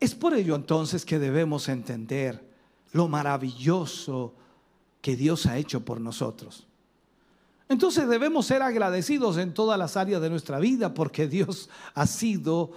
Es 0.00 0.14
por 0.14 0.34
ello 0.34 0.54
entonces 0.54 1.04
que 1.04 1.18
debemos 1.18 1.68
entender 1.68 2.44
lo 2.92 3.08
maravilloso 3.08 4.34
que 5.00 5.16
Dios 5.16 5.46
ha 5.46 5.56
hecho 5.58 5.84
por 5.84 6.00
nosotros. 6.00 6.66
Entonces 7.68 8.06
debemos 8.08 8.46
ser 8.46 8.62
agradecidos 8.62 9.38
en 9.38 9.54
todas 9.54 9.78
las 9.78 9.96
áreas 9.96 10.20
de 10.20 10.30
nuestra 10.30 10.58
vida 10.58 10.92
porque 10.92 11.26
Dios 11.26 11.70
ha 11.94 12.06
sido 12.06 12.72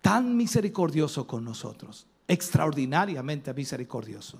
tan 0.00 0.36
misericordioso 0.36 1.26
con 1.26 1.44
nosotros 1.44 2.06
extraordinariamente 2.28 3.52
misericordioso. 3.54 4.38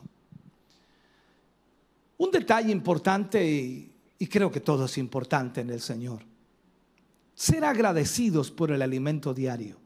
Un 2.19 2.31
detalle 2.31 2.71
importante, 2.71 3.91
y, 4.19 4.27
creo 4.27 4.51
que 4.51 4.61
todo 4.61 4.87
es 4.87 4.99
importante 4.99 5.61
en 5.61 5.71
el 5.71 5.81
Señor, 5.81 6.21
ser 7.35 7.65
agradecidos 7.65 8.51
por 8.51 8.73
el 8.73 8.83
alimento 8.83 9.33
diario. 9.33 9.77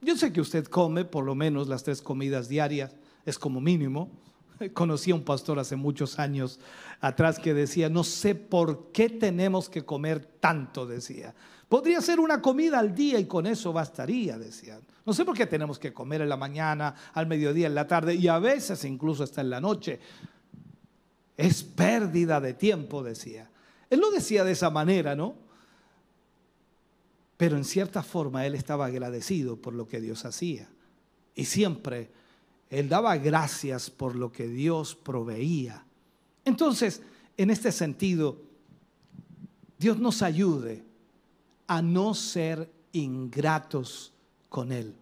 Yo 0.00 0.16
sé 0.16 0.32
que 0.32 0.40
usted 0.40 0.66
come 0.66 1.04
por 1.04 1.24
lo 1.24 1.34
menos 1.34 1.68
las 1.68 1.82
tres 1.82 2.02
comidas 2.02 2.48
diarias, 2.48 2.94
es 3.24 3.38
como 3.38 3.60
mínimo. 3.60 4.10
Conocí 4.74 5.10
a 5.10 5.14
un 5.14 5.24
pastor 5.24 5.58
hace 5.58 5.76
muchos 5.76 6.18
años 6.18 6.60
atrás 7.00 7.38
que 7.38 7.54
decía, 7.54 7.88
no 7.88 8.04
sé 8.04 8.34
por 8.34 8.92
qué 8.92 9.08
tenemos 9.08 9.68
que 9.68 9.84
comer 9.84 10.24
tanto, 10.40 10.86
decía. 10.86 11.34
Podría 11.68 12.00
ser 12.00 12.18
una 12.20 12.40
comida 12.40 12.78
al 12.78 12.94
día 12.94 13.18
y 13.18 13.26
con 13.26 13.46
eso 13.46 13.72
bastaría, 13.72 14.38
decían. 14.38 14.80
No 15.04 15.12
sé 15.12 15.24
por 15.24 15.36
qué 15.36 15.46
tenemos 15.46 15.78
que 15.78 15.92
comer 15.92 16.22
en 16.22 16.28
la 16.28 16.36
mañana, 16.36 16.94
al 17.12 17.26
mediodía, 17.26 17.66
en 17.66 17.74
la 17.74 17.86
tarde 17.86 18.14
y 18.14 18.28
a 18.28 18.38
veces 18.38 18.84
incluso 18.84 19.22
hasta 19.24 19.40
en 19.40 19.50
la 19.50 19.60
noche. 19.60 20.00
Es 21.36 21.62
pérdida 21.62 22.40
de 22.40 22.54
tiempo, 22.54 23.02
decía. 23.02 23.50
Él 23.90 24.00
no 24.00 24.10
decía 24.10 24.44
de 24.44 24.52
esa 24.52 24.70
manera, 24.70 25.14
¿no? 25.14 25.34
Pero 27.36 27.56
en 27.56 27.64
cierta 27.64 28.02
forma 28.02 28.46
él 28.46 28.54
estaba 28.54 28.86
agradecido 28.86 29.56
por 29.56 29.74
lo 29.74 29.86
que 29.86 30.00
Dios 30.00 30.24
hacía. 30.24 30.68
Y 31.34 31.44
siempre 31.44 32.10
él 32.70 32.88
daba 32.88 33.16
gracias 33.16 33.90
por 33.90 34.14
lo 34.14 34.30
que 34.30 34.48
Dios 34.48 34.94
proveía. 34.94 35.84
Entonces, 36.44 37.02
en 37.36 37.50
este 37.50 37.72
sentido, 37.72 38.42
Dios 39.78 39.98
nos 39.98 40.22
ayude 40.22 40.84
a 41.66 41.80
no 41.80 42.14
ser 42.14 42.70
ingratos 42.92 44.12
con 44.48 44.72
Él. 44.72 44.94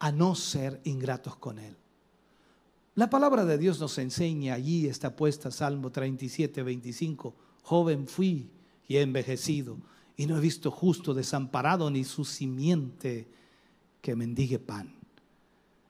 A 0.00 0.10
no 0.10 0.34
ser 0.34 0.80
ingratos 0.84 1.36
con 1.36 1.58
Él. 1.58 1.76
La 2.96 3.10
palabra 3.10 3.44
de 3.44 3.58
Dios 3.58 3.80
nos 3.80 3.98
enseña, 3.98 4.54
allí 4.54 4.86
está 4.86 5.16
puesta 5.16 5.50
Salmo 5.50 5.90
37, 5.90 6.62
25, 6.62 7.34
joven 7.62 8.06
fui 8.06 8.48
y 8.86 8.96
he 8.96 9.02
envejecido 9.02 9.78
y 10.16 10.26
no 10.26 10.36
he 10.36 10.40
visto 10.40 10.70
justo 10.70 11.12
desamparado 11.12 11.90
ni 11.90 12.04
su 12.04 12.24
simiente 12.24 13.26
que 14.00 14.14
mendigue 14.14 14.60
pan. 14.60 14.94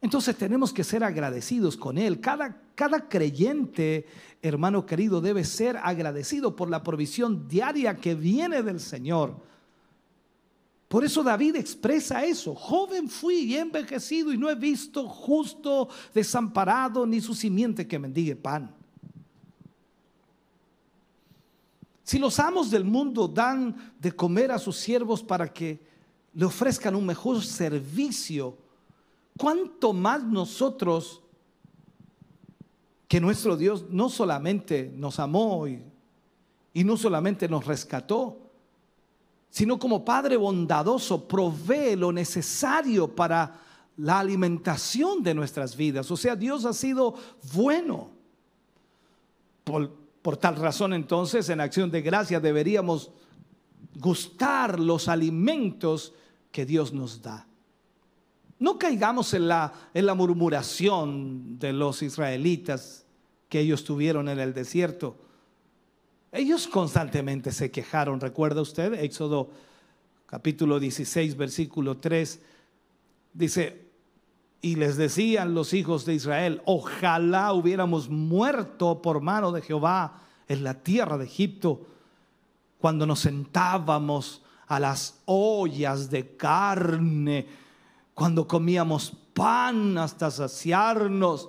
Entonces 0.00 0.36
tenemos 0.36 0.72
que 0.72 0.84
ser 0.84 1.04
agradecidos 1.04 1.76
con 1.76 1.98
Él. 1.98 2.20
Cada, 2.20 2.60
cada 2.74 3.08
creyente, 3.08 4.06
hermano 4.40 4.86
querido, 4.86 5.20
debe 5.20 5.44
ser 5.44 5.76
agradecido 5.82 6.56
por 6.56 6.70
la 6.70 6.82
provisión 6.82 7.48
diaria 7.48 7.96
que 7.96 8.14
viene 8.14 8.62
del 8.62 8.80
Señor. 8.80 9.36
Por 10.94 11.04
eso 11.04 11.24
David 11.24 11.56
expresa 11.56 12.24
eso. 12.24 12.54
Joven 12.54 13.08
fui 13.08 13.34
y 13.38 13.56
envejecido 13.56 14.32
y 14.32 14.38
no 14.38 14.48
he 14.48 14.54
visto 14.54 15.08
justo 15.08 15.88
desamparado 16.14 17.04
ni 17.04 17.20
su 17.20 17.34
simiente 17.34 17.88
que 17.88 17.98
mendigue 17.98 18.36
pan. 18.36 18.72
Si 22.04 22.16
los 22.16 22.38
amos 22.38 22.70
del 22.70 22.84
mundo 22.84 23.26
dan 23.26 23.92
de 23.98 24.12
comer 24.12 24.52
a 24.52 24.58
sus 24.60 24.76
siervos 24.76 25.20
para 25.20 25.52
que 25.52 25.84
le 26.32 26.44
ofrezcan 26.44 26.94
un 26.94 27.06
mejor 27.06 27.42
servicio, 27.42 28.56
¿cuánto 29.36 29.92
más 29.92 30.22
nosotros, 30.22 31.22
que 33.08 33.20
nuestro 33.20 33.56
Dios 33.56 33.86
no 33.90 34.08
solamente 34.08 34.92
nos 34.94 35.18
amó 35.18 35.66
y, 35.66 35.82
y 36.72 36.84
no 36.84 36.96
solamente 36.96 37.48
nos 37.48 37.66
rescató, 37.66 38.43
sino 39.54 39.78
como 39.78 40.04
Padre 40.04 40.36
bondadoso 40.36 41.28
provee 41.28 41.94
lo 41.94 42.10
necesario 42.10 43.06
para 43.06 43.60
la 43.98 44.18
alimentación 44.18 45.22
de 45.22 45.32
nuestras 45.32 45.76
vidas. 45.76 46.10
O 46.10 46.16
sea, 46.16 46.34
Dios 46.34 46.64
ha 46.64 46.72
sido 46.72 47.14
bueno. 47.52 48.10
Por, 49.62 49.92
por, 50.22 50.36
tal 50.38 50.56
razón 50.56 50.92
entonces, 50.92 51.48
en 51.50 51.60
acción 51.60 51.88
de 51.92 52.02
gracia 52.02 52.40
deberíamos 52.40 53.12
gustar 53.94 54.80
los 54.80 55.06
alimentos 55.06 56.12
que 56.50 56.66
Dios 56.66 56.92
nos 56.92 57.22
da. 57.22 57.46
No 58.58 58.76
caigamos 58.76 59.34
en 59.34 59.46
la, 59.46 59.72
en 59.94 60.06
la 60.06 60.14
murmuración 60.14 61.60
de 61.60 61.72
los 61.72 62.02
israelitas 62.02 63.06
que 63.48 63.60
ellos 63.60 63.84
tuvieron 63.84 64.28
en 64.28 64.40
el 64.40 64.52
desierto. 64.52 65.16
Ellos 66.34 66.66
constantemente 66.66 67.52
se 67.52 67.70
quejaron, 67.70 68.20
¿recuerda 68.20 68.60
usted? 68.60 68.92
Éxodo 68.94 69.50
capítulo 70.26 70.80
16, 70.80 71.36
versículo 71.36 71.98
3, 71.98 72.40
dice, 73.32 73.86
y 74.60 74.74
les 74.74 74.96
decían 74.96 75.54
los 75.54 75.72
hijos 75.72 76.04
de 76.04 76.14
Israel, 76.14 76.60
ojalá 76.64 77.52
hubiéramos 77.52 78.08
muerto 78.08 79.00
por 79.00 79.20
mano 79.20 79.52
de 79.52 79.62
Jehová 79.62 80.22
en 80.48 80.64
la 80.64 80.74
tierra 80.74 81.18
de 81.18 81.26
Egipto, 81.26 81.86
cuando 82.80 83.06
nos 83.06 83.20
sentábamos 83.20 84.42
a 84.66 84.80
las 84.80 85.20
ollas 85.26 86.10
de 86.10 86.36
carne 86.36 87.46
cuando 88.12 88.48
comíamos 88.48 89.12
pan 89.34 89.98
hasta 89.98 90.32
saciarnos, 90.32 91.48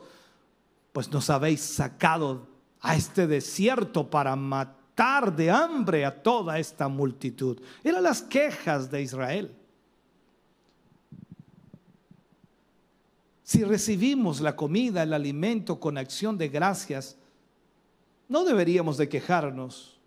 pues 0.94 1.12
nos 1.12 1.32
habéis 1.32 1.62
sacado 1.62 2.48
a 2.82 2.96
este 2.96 3.26
desierto 3.26 4.12
para 4.12 4.36
matar 4.36 4.75
de 4.96 5.52
hambre 5.52 6.06
a 6.06 6.24
toda 6.24 6.58
esta 6.58 6.88
multitud. 6.88 7.60
Eran 7.84 8.04
las 8.04 8.22
quejas 8.22 8.90
de 8.90 9.02
Israel. 9.02 9.54
Si 13.44 13.64
recibimos 13.64 14.40
la 14.42 14.56
comida, 14.56 15.04
el 15.04 15.14
alimento 15.14 15.80
con 15.80 15.98
acción 15.98 16.38
de 16.38 16.48
gracias, 16.48 17.18
no 18.28 18.44
deberíamos 18.44 18.98
de 18.98 19.10
quejarnos 19.10 20.00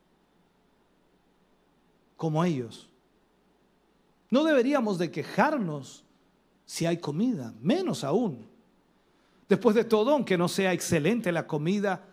como 2.16 2.42
ellos. 2.42 2.88
No 4.30 4.42
deberíamos 4.42 4.98
de 4.98 5.10
quejarnos 5.10 6.02
si 6.64 6.86
hay 6.86 6.96
comida, 6.96 7.54
menos 7.60 8.04
aún. 8.04 8.46
Después 9.48 9.76
de 9.76 9.84
todo, 9.84 10.12
aunque 10.12 10.36
no 10.36 10.48
sea 10.48 10.72
excelente 10.72 11.30
la 11.30 11.46
comida, 11.46 12.07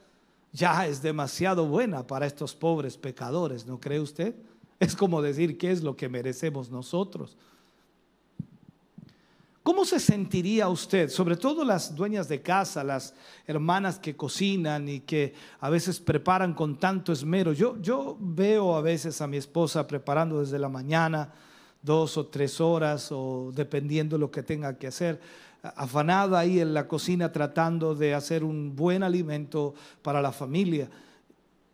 ya 0.56 0.88
es 0.88 1.02
demasiado 1.02 1.68
buena 1.68 2.08
para 2.08 2.26
estos 2.26 2.56
pobres 2.56 2.98
pecadores, 2.98 3.66
¿no 3.66 3.80
cree 3.80 4.00
usted? 4.00 4.34
Es 4.80 4.96
como 4.96 5.22
decir 5.22 5.58
qué 5.58 5.72
es 5.72 5.84
lo 5.84 5.98
que 5.98 6.08
merecemos 6.08 6.70
nosotros. 6.70 7.38
¿Cómo 9.64 9.84
se 9.84 10.00
sentiría 10.00 10.70
usted, 10.70 11.10
sobre 11.10 11.36
todo 11.36 11.66
las 11.66 11.96
dueñas 11.96 12.30
de 12.30 12.42
casa, 12.42 12.84
las 12.84 13.16
hermanas 13.48 14.00
que 14.00 14.16
cocinan 14.16 14.88
y 14.88 15.02
que 15.02 15.34
a 15.60 15.70
veces 15.70 16.00
preparan 16.00 16.54
con 16.54 16.80
tanto 16.80 17.12
esmero? 17.12 17.52
Yo, 17.52 17.82
yo 17.82 18.16
veo 18.20 18.76
a 18.76 18.82
veces 18.82 19.20
a 19.22 19.28
mi 19.28 19.38
esposa 19.38 19.88
preparando 19.88 20.40
desde 20.40 20.60
la 20.60 20.70
mañana, 20.70 21.34
dos 21.82 22.16
o 22.16 22.28
tres 22.28 22.62
horas, 22.62 23.12
o 23.12 23.52
dependiendo 23.54 24.18
lo 24.18 24.32
que 24.32 24.44
tenga 24.44 24.78
que 24.78 24.88
hacer, 24.88 25.20
afanada 25.76 26.40
ahí 26.40 26.60
en 26.60 26.74
la 26.74 26.88
cocina 26.88 27.32
tratando 27.32 27.96
de 27.96 28.14
hacer 28.14 28.44
un 28.44 28.76
buen 28.76 29.04
alimento 29.04 29.74
para 30.02 30.22
la 30.22 30.32
familia. 30.32 30.90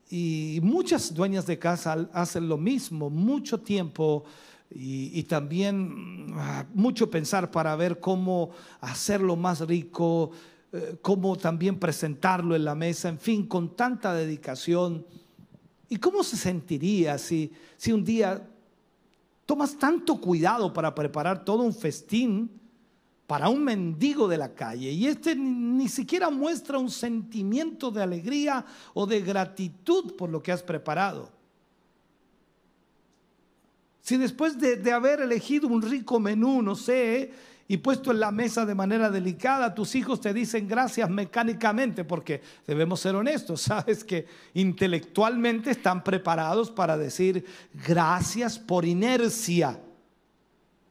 Y 0.10 0.60
muchas 0.62 1.14
dueñas 1.14 1.46
de 1.46 1.58
casa 1.58 2.10
hacen 2.14 2.50
lo 2.50 2.58
mismo, 2.58 3.10
mucho 3.10 3.62
tiempo 3.62 4.26
y, 4.74 5.24
también 5.24 6.28
ah, 6.36 6.66
mucho 6.74 7.10
pensar 7.10 7.52
para 7.52 7.76
ver 7.76 8.00
cómo 8.00 8.52
hacerlo 8.80 9.36
más 9.36 9.62
rico, 9.62 10.32
eh, 10.72 10.98
cómo 11.02 11.36
también 11.36 11.78
presentarlo 11.78 12.56
en 12.56 12.66
la 12.66 12.76
mesa, 12.76 13.10
en 13.10 13.20
fin, 13.20 13.48
con 13.48 13.76
tanta 13.76 14.14
dedicación. 14.14 15.06
¿Y 15.90 15.98
cómo 15.98 16.24
se 16.24 16.38
sentiría 16.38 17.18
si, 17.18 17.52
si 17.76 17.92
un 17.92 18.04
día 18.04 18.48
tomas 19.46 19.78
tanto 19.78 20.22
cuidado 20.22 20.72
para 20.72 20.96
preparar 20.96 21.44
todo 21.44 21.64
un 21.64 21.74
festín 21.74 22.61
para 23.32 23.48
un 23.48 23.64
mendigo 23.64 24.28
de 24.28 24.38
la 24.38 24.54
calle 24.54 24.92
y 24.92 25.08
este 25.08 25.38
ni 25.38 25.88
siquiera 25.88 26.30
muestra 26.30 26.78
un 26.78 26.92
sentimiento 26.92 27.90
de 27.90 28.04
alegría 28.04 28.66
o 28.94 29.08
de 29.08 29.22
gratitud 29.22 30.18
por 30.18 30.30
lo 30.30 30.44
que 30.44 30.52
has 30.52 30.62
preparado? 30.62 31.32
Si 34.02 34.18
después 34.18 34.60
de, 34.60 34.92
haber 34.92 35.22
elegido 35.22 35.70
un 35.70 35.82
rico 35.82 36.20
menú, 36.20 36.62
no 36.62 36.76
sé, 36.76 37.32
y 37.70 37.78
puesto 37.78 38.12
en 38.12 38.20
la 38.20 38.32
mesa 38.32 38.66
de 38.66 38.76
manera 38.76 39.10
delicada, 39.10 39.74
tus 39.74 39.96
hijos 39.96 40.20
te 40.20 40.34
dicen 40.34 40.68
gracias 40.68 41.10
mecánicamente, 41.10 42.04
porque 42.04 42.42
debemos 42.68 43.00
ser 43.00 43.16
honestos, 43.16 43.62
sabes 43.62 44.04
que 44.04 44.28
intelectualmente 44.56 45.72
están 45.72 46.04
preparados 46.04 46.70
para 46.70 46.98
decir 46.98 47.46
gracias 47.88 48.60
por 48.60 48.84
inercia, 48.84 49.80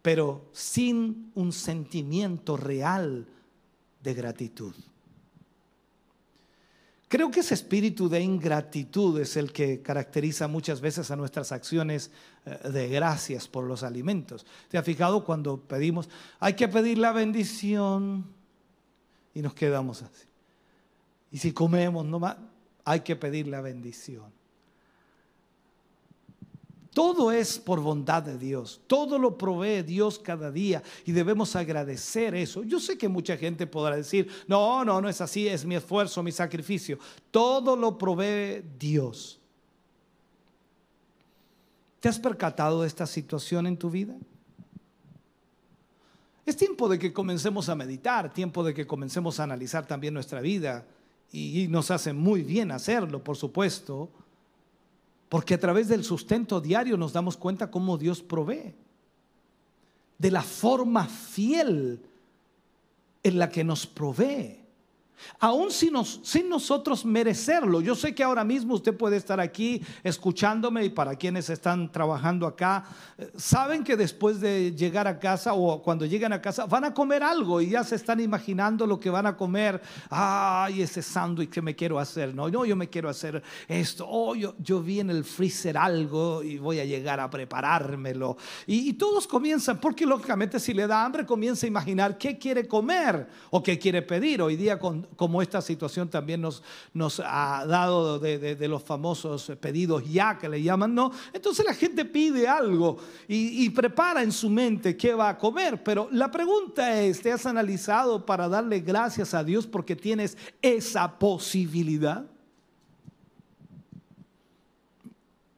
pero 0.03 0.49
sin 0.53 1.31
un 1.35 1.53
sentimiento 1.53 2.57
real 2.57 3.27
de 4.03 4.15
gratitud. 4.15 4.75
Creo 7.11 7.29
que 7.33 7.41
ese 7.41 7.55
espíritu 7.55 8.09
de 8.09 8.21
ingratitud 8.21 9.21
es 9.21 9.37
el 9.37 9.53
que 9.53 9.83
caracteriza 9.83 10.47
muchas 10.47 10.81
veces 10.81 11.11
a 11.11 11.17
nuestras 11.17 11.51
acciones 11.51 12.13
eh, 12.47 12.69
de 12.69 12.89
gracias 12.89 13.49
por 13.49 13.65
los 13.65 13.83
alimentos. 13.83 14.47
¿Te 14.69 14.79
has 14.79 14.85
fijado 14.85 15.25
cuando 15.25 15.61
pedimos, 15.61 16.09
hay 16.39 16.55
que 16.55 16.69
pedir 16.69 16.99
la 16.99 17.11
bendición 17.11 18.27
y 19.35 19.43
nos 19.43 19.55
quedamos 19.55 20.03
así? 20.03 20.29
Y 21.33 21.39
si 21.39 21.53
comemos 21.53 22.07
nomás, 22.07 22.37
hay 22.85 23.01
que 23.01 23.17
pedir 23.17 23.49
la 23.49 23.61
bendición. 23.61 24.40
Todo 26.93 27.31
es 27.31 27.59
por 27.59 27.81
bondad 27.81 28.23
de 28.23 28.37
Dios. 28.37 28.81
Todo 28.89 29.19
lo 29.19 29.39
provee 29.39 29.83
Dios 29.83 30.19
cada 30.19 30.51
día 30.51 30.83
y 31.05 31.13
debemos 31.13 31.55
agradecer 31.55 32.35
eso. 32.35 32.65
Yo 32.65 32.81
sé 32.81 32.99
que 32.99 33.09
mucha 33.09 33.37
gente 33.37 33.67
podrá 33.67 33.97
decir, 33.97 34.29
no, 34.49 34.85
no, 34.85 35.01
no 35.01 35.09
es 35.09 35.21
así, 35.21 35.47
es 35.47 35.65
mi 35.65 35.77
esfuerzo, 35.77 36.23
mi 36.23 36.33
sacrificio. 36.33 36.99
Todo 37.31 37.77
lo 37.77 37.97
provee 37.97 38.65
Dios. 38.79 39.39
¿Te 42.01 42.09
has 42.09 42.19
percatado 42.19 42.83
de 42.83 42.89
esta 42.89 43.07
situación 43.07 43.69
en 43.69 43.77
tu 43.77 43.89
vida? 43.89 44.17
Es 46.45 46.57
tiempo 46.57 46.89
de 46.89 46.99
que 46.99 47.13
comencemos 47.13 47.69
a 47.69 47.77
meditar, 47.77 48.33
tiempo 48.33 48.65
de 48.65 48.75
que 48.75 48.87
comencemos 48.87 49.39
a 49.39 49.45
analizar 49.45 49.87
también 49.87 50.13
nuestra 50.13 50.41
vida 50.41 50.85
y 51.31 51.69
nos 51.69 51.93
hace 51.93 52.13
muy 52.13 52.43
bien 52.43 52.73
hacerlo, 52.73 53.23
por 53.23 53.37
supuesto 53.37 54.11
porque 55.31 55.55
a 55.55 55.61
través 55.61 55.89
del 55.89 56.05
sustento 56.05 56.61
diario 56.61 56.99
nos 56.99 57.15
damos 57.15 57.39
cuenta 57.39 57.71
cómo 57.71 57.97
Dios 57.97 58.21
provee. 58.21 58.75
De 60.19 60.31
la 60.31 60.43
forma 60.43 61.07
fiel 61.07 62.03
en 63.23 63.39
la 63.39 63.49
que 63.49 63.65
nos 63.65 63.87
provee 63.87 64.60
aún 65.39 65.71
sin, 65.71 65.93
nosotros 66.49 67.05
merecerlo. 67.05 67.81
Yo 67.81 67.95
sé 67.95 68.15
que 68.15 68.23
ahora 68.23 68.45
mismo 68.45 68.75
usted 68.75 68.97
puede 68.97 69.17
estar 69.17 69.41
aquí 69.41 69.83
escuchándome 70.03 70.85
y 70.85 70.91
para 70.91 71.17
quienes 71.17 71.51
están 71.51 71.91
trabajando 71.91 72.47
acá, 72.47 72.85
eh, 73.19 73.31
saben 73.37 73.85
que 73.85 73.97
después 73.97 74.41
de 74.41 74.73
llegar 74.73 75.07
a 75.07 75.19
casa 75.19 75.55
o 75.55 75.83
cuando 75.83 76.07
llegan 76.07 76.33
a 76.33 76.41
casa 76.41 76.67
van 76.67 76.85
a 76.85 76.95
comer 76.95 77.23
algo 77.23 77.61
y 77.61 77.71
ya 77.71 77.85
se 77.85 77.97
están 77.97 78.21
imaginando 78.21 78.87
lo 78.87 78.99
que 78.99 79.11
van 79.11 79.27
a 79.27 79.37
comer. 79.37 79.81
Ay, 80.09 80.83
ese 80.83 81.03
sándwich 81.03 81.51
que 81.51 81.63
me 81.63 81.75
quiero 81.75 81.99
hacer. 81.99 82.35
No, 82.35 82.49
yo 82.49 82.77
me 82.77 82.89
quiero 82.89 83.09
hacer 83.09 83.43
esto. 83.69 84.07
Oh, 84.09 84.35
yo, 84.35 84.55
yo 84.59 84.83
vi 84.83 85.01
en 85.01 85.11
el 85.11 85.25
freezer 85.25 85.77
algo 85.77 86.43
y 86.43 86.59
voy 86.59 86.81
a 86.81 86.85
llegar 86.85 87.21
a 87.21 87.29
preparármelo. 87.29 88.37
Y, 88.67 88.91
y 88.91 88.93
todos 88.95 89.27
comienzan, 89.27 89.79
porque 89.79 90.07
lógicamente 90.07 90.61
si 90.61 90.75
le 90.75 90.87
da 90.87 91.05
hambre 91.05 91.27
comienza 91.27 91.67
a 91.67 91.69
imaginar 91.69 92.19
qué 92.19 92.39
quiere 92.39 92.67
comer 92.67 93.29
o 93.51 93.63
qué 93.63 93.79
quiere 93.79 94.03
pedir. 94.03 94.43
Hoy 94.43 94.57
día 94.57 94.79
con 94.79 95.09
como 95.17 95.43
esta 95.43 95.61
situación 95.61 96.09
también 96.09 96.41
nos, 96.41 96.63
ha 97.25 97.65
dado 97.67 98.19
de, 98.19 98.69
los 98.69 98.83
famosos 98.83 99.53
pedidos 99.61 100.09
ya 100.11 100.39
que 100.39 100.49
le 100.49 100.63
llaman, 100.63 100.95
¿no? 100.95 101.11
Entonces 101.33 101.65
la 101.65 101.75
gente 101.75 102.05
pide 102.05 102.49
algo 102.49 102.99
y, 103.29 103.65
y 103.65 103.71
prepara 103.71 104.23
en 104.23 104.33
su 104.33 104.49
mente 104.49 104.97
qué 104.97 105.15
va 105.15 105.31
a 105.31 105.39
comer, 105.39 105.83
pero 105.83 106.09
la 106.13 106.31
pregunta 106.31 107.01
es, 107.01 107.21
¿te 107.21 107.33
has 107.33 107.47
analizado 107.47 108.25
para 108.25 108.49
darle 108.49 108.81
gracias 108.81 109.35
a 109.35 109.45
Dios 109.45 109.67
porque 109.67 109.97
tienes 109.97 110.37
esa 110.63 111.19
posibilidad? 111.19 112.25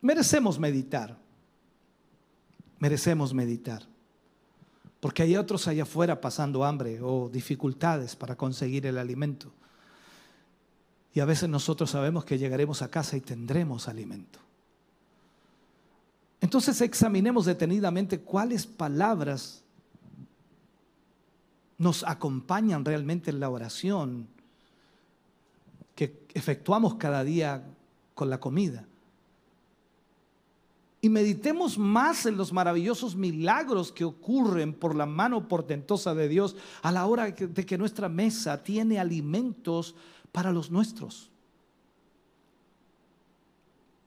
Merecemos 0.01 0.59
meditar, 0.59 1.17
merecemos 2.79 3.33
meditar. 3.33 3.92
Porque 5.03 5.25
hay 5.25 5.37
otros 5.37 5.67
allá 5.67 5.83
afuera 5.83 6.21
pasando 6.21 6.65
hambre 6.65 7.01
o 7.03 7.29
dificultades 7.29 8.15
para 8.15 8.37
conseguir 8.37 8.87
el 8.87 8.99
alimento. 8.99 9.51
Y 11.13 11.19
a 11.19 11.25
veces 11.25 11.49
nosotros 11.49 11.91
sabemos 11.91 12.25
que 12.25 12.39
llegaremos 12.39 12.83
a 12.83 12.89
casa 12.89 13.17
y 13.17 13.21
tendremos 13.21 13.89
alimento. 13.89 14.39
Entonces 16.41 16.81
examinemos 16.83 17.47
detenidamente 17.47 18.21
cuáles 18.21 18.65
palabras 18.65 19.65
nos 21.79 22.05
acompañan 22.05 22.85
realmente 22.85 23.31
en 23.31 23.41
la 23.41 23.51
oración 23.51 24.29
que 25.97 26.25
efectuamos 26.33 26.95
cada 26.95 27.25
día 27.25 27.65
con 28.15 28.31
la 28.31 28.39
comida 28.39 28.87
y 31.05 31.09
meditemos 31.09 31.77
más 31.77 32.27
en 32.27 32.37
los 32.37 32.53
maravillosos 32.53 33.17
milagros 33.17 33.91
que 33.91 34.05
ocurren 34.05 34.73
por 34.73 34.95
la 34.95 35.05
mano 35.05 35.49
portentosa 35.49 36.15
de 36.15 36.29
Dios 36.29 36.55
a 36.81 36.93
la 36.93 37.07
hora 37.07 37.25
de 37.33 37.67
que 37.67 37.77
nuestra 37.77 38.09
mesa 38.09 38.63
tiene 38.63 39.01
alimentos 39.01 39.97
para 40.31 40.53
los 40.53 40.71
nuestros. 40.71 41.29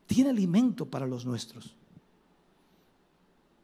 Tiene 0.08 0.30
alimento 0.30 0.86
para 0.86 1.06
los 1.06 1.26
nuestros. 1.26 1.76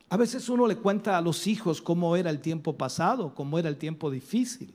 A 0.09 0.17
veces 0.17 0.49
uno 0.49 0.67
le 0.67 0.75
cuenta 0.75 1.17
a 1.17 1.21
los 1.21 1.47
hijos 1.47 1.81
cómo 1.81 2.17
era 2.17 2.29
el 2.29 2.41
tiempo 2.41 2.75
pasado, 2.77 3.33
cómo 3.33 3.57
era 3.57 3.69
el 3.69 3.77
tiempo 3.77 4.11
difícil. 4.11 4.73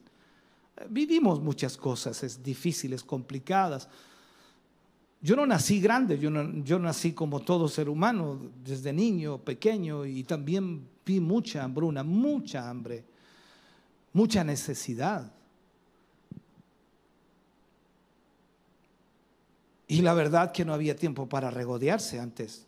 Vivimos 0.89 1.43
muchas 1.43 1.77
cosas 1.77 2.43
difíciles, 2.43 3.05
complicadas. 3.05 3.87
Yo 5.21 5.35
no 5.35 5.47
nací 5.47 5.81
grande, 5.81 6.19
yo, 6.19 6.31
yo 6.63 6.79
nací 6.79 7.13
como 7.13 7.41
todo 7.41 7.69
ser 7.69 7.89
humano, 7.89 8.39
desde 8.65 8.93
niño, 8.93 9.39
pequeño, 9.39 10.05
y 10.05 10.23
también 10.25 10.87
vi 11.05 11.21
mucha 11.21 11.65
hambruna, 11.65 12.03
mucha 12.03 12.69
hambre, 12.69 13.05
mucha 14.13 14.45
necesidad. 14.45 15.33
Y 19.89 20.03
la 20.03 20.15
verdad 20.15 20.53
que 20.53 20.65
no 20.65 20.75
había 20.75 20.97
tiempo 20.97 21.29
para 21.29 21.51
regodearse 21.51 22.19
antes. 22.19 22.67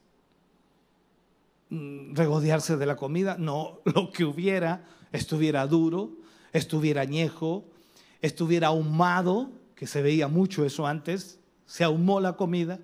Mm, 1.70 2.14
regodearse 2.14 2.76
de 2.76 2.86
la 2.86 2.96
comida, 2.96 3.36
no, 3.38 3.80
lo 3.84 4.10
que 4.10 4.24
hubiera, 4.24 4.84
estuviera 5.12 5.66
duro, 5.66 6.12
estuviera 6.52 7.02
añejo, 7.02 7.64
estuviera 8.22 8.68
ahumado, 8.68 9.50
que 9.74 9.86
se 9.86 10.00
veía 10.02 10.28
mucho 10.28 10.64
eso 10.64 10.86
antes, 10.86 11.37
se 11.68 11.84
ahumó 11.84 12.18
la 12.18 12.36
comida 12.36 12.80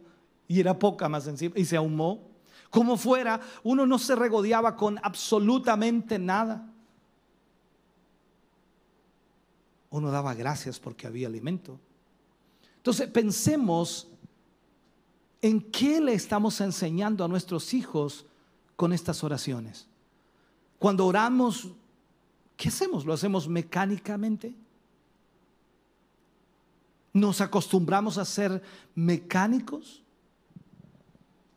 y 0.47 0.61
era 0.61 0.79
poca 0.79 1.09
más 1.09 1.27
encima 1.27 1.59
y 1.59 1.65
se 1.65 1.77
ahumó. 1.77 2.21
Como 2.71 2.97
fuera, 2.97 3.41
uno 3.65 3.87
no 3.87 3.99
se 3.99 4.15
regodeaba 4.15 4.77
con 4.77 5.01
absolutamente 5.03 6.21
nada. 6.21 6.71
Uno 9.91 10.13
daba 10.13 10.35
gracias 10.35 10.79
porque 10.79 11.09
había 11.09 11.27
alimento. 11.27 11.81
Entonces 12.77 13.09
pensemos 13.09 14.07
en 15.41 15.61
qué 15.61 16.01
le 16.01 16.15
estamos 16.15 16.61
enseñando 16.61 17.25
a 17.25 17.29
nuestros 17.29 17.75
hijos 17.75 18.27
con 18.77 18.93
estas 18.93 19.25
oraciones. 19.25 19.89
Cuando 20.79 21.07
oramos 21.07 21.71
¿Qué 22.57 22.69
hacemos? 22.69 23.05
¿Lo 23.05 23.13
hacemos 23.13 23.49
mecánicamente? 23.49 24.55
¿Nos 27.15 27.41
acostumbramos 27.41 28.19
a 28.19 28.25
ser 28.25 28.61
mecánicos? 28.97 30.03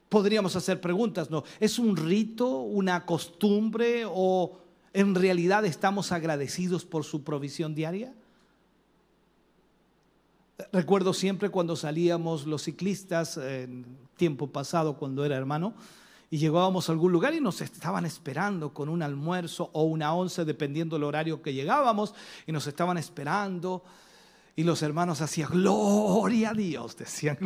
Podríamos 0.07 0.55
hacer 0.55 0.79
preguntas, 0.79 1.31
¿no? 1.31 1.43
¿Es 1.59 1.79
un 1.79 1.97
rito, 1.97 2.59
una 2.59 3.07
costumbre 3.07 4.03
o 4.05 4.59
en 4.93 5.15
realidad 5.15 5.65
estamos 5.65 6.11
agradecidos 6.11 6.85
por 6.85 7.03
su 7.03 7.23
provisión 7.23 7.73
diaria? 7.73 8.13
Recuerdo 10.71 11.11
siempre 11.11 11.49
cuando 11.49 11.75
salíamos 11.75 12.45
los 12.45 12.63
ciclistas, 12.63 13.37
en 13.37 13.83
tiempo 14.15 14.47
pasado 14.47 14.95
cuando 14.97 15.25
era 15.25 15.35
hermano, 15.35 15.73
y 16.29 16.37
llegábamos 16.37 16.87
a 16.87 16.91
algún 16.91 17.11
lugar 17.11 17.33
y 17.33 17.41
nos 17.41 17.61
estaban 17.61 18.05
esperando 18.05 18.73
con 18.73 18.89
un 18.89 19.01
almuerzo 19.01 19.71
o 19.73 19.83
una 19.83 20.13
once, 20.13 20.45
dependiendo 20.45 20.97
del 20.97 21.03
horario 21.03 21.41
que 21.41 21.53
llegábamos, 21.53 22.13
y 22.45 22.51
nos 22.51 22.67
estaban 22.67 22.97
esperando. 22.99 23.83
Y 24.57 24.63
los 24.63 24.81
hermanos 24.81 25.21
hacían, 25.21 25.51
gloria 25.51 26.49
a 26.49 26.53
Dios, 26.55 26.97
decían, 26.97 27.37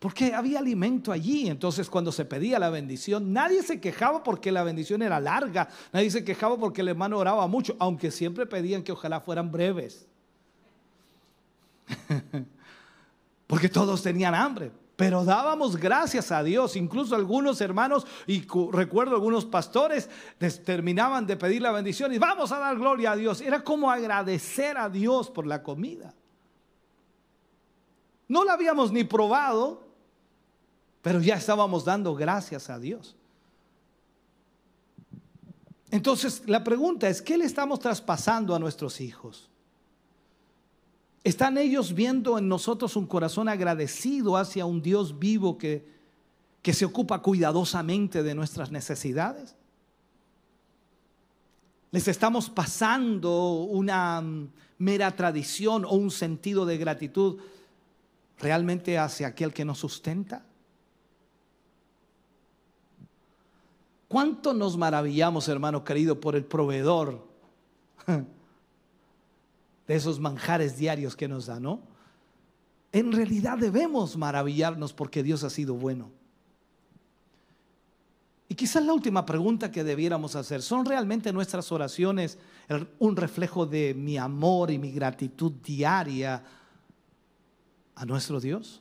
porque 0.00 0.34
había 0.34 0.58
alimento 0.58 1.12
allí. 1.12 1.48
Entonces 1.48 1.88
cuando 1.88 2.10
se 2.10 2.24
pedía 2.24 2.58
la 2.58 2.70
bendición, 2.70 3.32
nadie 3.32 3.62
se 3.62 3.80
quejaba 3.80 4.24
porque 4.24 4.50
la 4.50 4.64
bendición 4.64 5.00
era 5.00 5.20
larga, 5.20 5.68
nadie 5.92 6.10
se 6.10 6.24
quejaba 6.24 6.58
porque 6.58 6.80
el 6.80 6.88
hermano 6.88 7.18
oraba 7.18 7.46
mucho, 7.46 7.76
aunque 7.78 8.10
siempre 8.10 8.46
pedían 8.46 8.82
que 8.82 8.90
ojalá 8.90 9.20
fueran 9.20 9.52
breves. 9.52 10.08
porque 13.46 13.68
todos 13.68 14.02
tenían 14.02 14.34
hambre. 14.34 14.72
Pero 14.96 15.24
dábamos 15.24 15.76
gracias 15.76 16.32
a 16.32 16.42
Dios. 16.42 16.74
Incluso 16.74 17.14
algunos 17.14 17.60
hermanos, 17.60 18.08
y 18.26 18.44
recuerdo 18.72 19.14
algunos 19.14 19.44
pastores, 19.44 20.10
terminaban 20.64 21.28
de 21.28 21.36
pedir 21.36 21.62
la 21.62 21.70
bendición 21.70 22.12
y 22.12 22.18
vamos 22.18 22.50
a 22.50 22.58
dar 22.58 22.76
gloria 22.76 23.12
a 23.12 23.16
Dios. 23.16 23.40
Era 23.40 23.62
como 23.62 23.88
agradecer 23.88 24.76
a 24.76 24.88
Dios 24.88 25.30
por 25.30 25.46
la 25.46 25.62
comida. 25.62 26.12
No 28.30 28.44
la 28.44 28.52
habíamos 28.52 28.92
ni 28.92 29.02
probado, 29.02 29.82
pero 31.02 31.20
ya 31.20 31.34
estábamos 31.34 31.84
dando 31.84 32.14
gracias 32.14 32.70
a 32.70 32.78
Dios. 32.78 33.16
Entonces, 35.90 36.44
la 36.46 36.62
pregunta 36.62 37.08
es, 37.08 37.20
¿qué 37.20 37.36
le 37.36 37.44
estamos 37.44 37.80
traspasando 37.80 38.54
a 38.54 38.60
nuestros 38.60 39.00
hijos? 39.00 39.50
¿Están 41.24 41.58
ellos 41.58 41.92
viendo 41.92 42.38
en 42.38 42.46
nosotros 42.46 42.94
un 42.94 43.08
corazón 43.08 43.48
agradecido 43.48 44.36
hacia 44.36 44.64
un 44.64 44.80
Dios 44.80 45.18
vivo 45.18 45.58
que, 45.58 45.84
que 46.62 46.72
se 46.72 46.84
ocupa 46.84 47.22
cuidadosamente 47.22 48.22
de 48.22 48.36
nuestras 48.36 48.70
necesidades? 48.70 49.56
¿Les 51.90 52.06
estamos 52.06 52.48
pasando 52.48 53.54
una 53.54 54.20
mm, 54.20 54.52
mera 54.78 55.16
tradición 55.16 55.84
o 55.84 55.94
un 55.94 56.12
sentido 56.12 56.64
de 56.64 56.78
gratitud 56.78 57.40
realmente 58.40 58.98
hacia 58.98 59.28
aquel 59.28 59.52
que 59.52 59.64
nos 59.64 59.78
sustenta? 59.78 60.44
¿Cuánto 64.08 64.52
nos 64.52 64.76
maravillamos, 64.76 65.48
hermano 65.48 65.84
querido, 65.84 66.20
por 66.20 66.34
el 66.34 66.44
proveedor 66.44 67.24
de 69.86 69.94
esos 69.94 70.18
manjares 70.18 70.76
diarios 70.76 71.14
que 71.14 71.28
nos 71.28 71.46
da, 71.46 71.60
no? 71.60 71.80
En 72.92 73.12
realidad 73.12 73.56
debemos 73.56 74.16
maravillarnos 74.16 74.92
porque 74.92 75.22
Dios 75.22 75.44
ha 75.44 75.50
sido 75.50 75.74
bueno. 75.74 76.10
Y 78.48 78.56
quizás 78.56 78.84
la 78.84 78.92
última 78.92 79.24
pregunta 79.24 79.70
que 79.70 79.84
debiéramos 79.84 80.34
hacer, 80.34 80.60
¿son 80.60 80.84
realmente 80.84 81.32
nuestras 81.32 81.70
oraciones 81.70 82.36
un 82.98 83.14
reflejo 83.14 83.64
de 83.64 83.94
mi 83.94 84.18
amor 84.18 84.72
y 84.72 84.78
mi 84.78 84.90
gratitud 84.90 85.52
diaria 85.52 86.42
a 88.00 88.06
nuestro 88.06 88.40
Dios? 88.40 88.80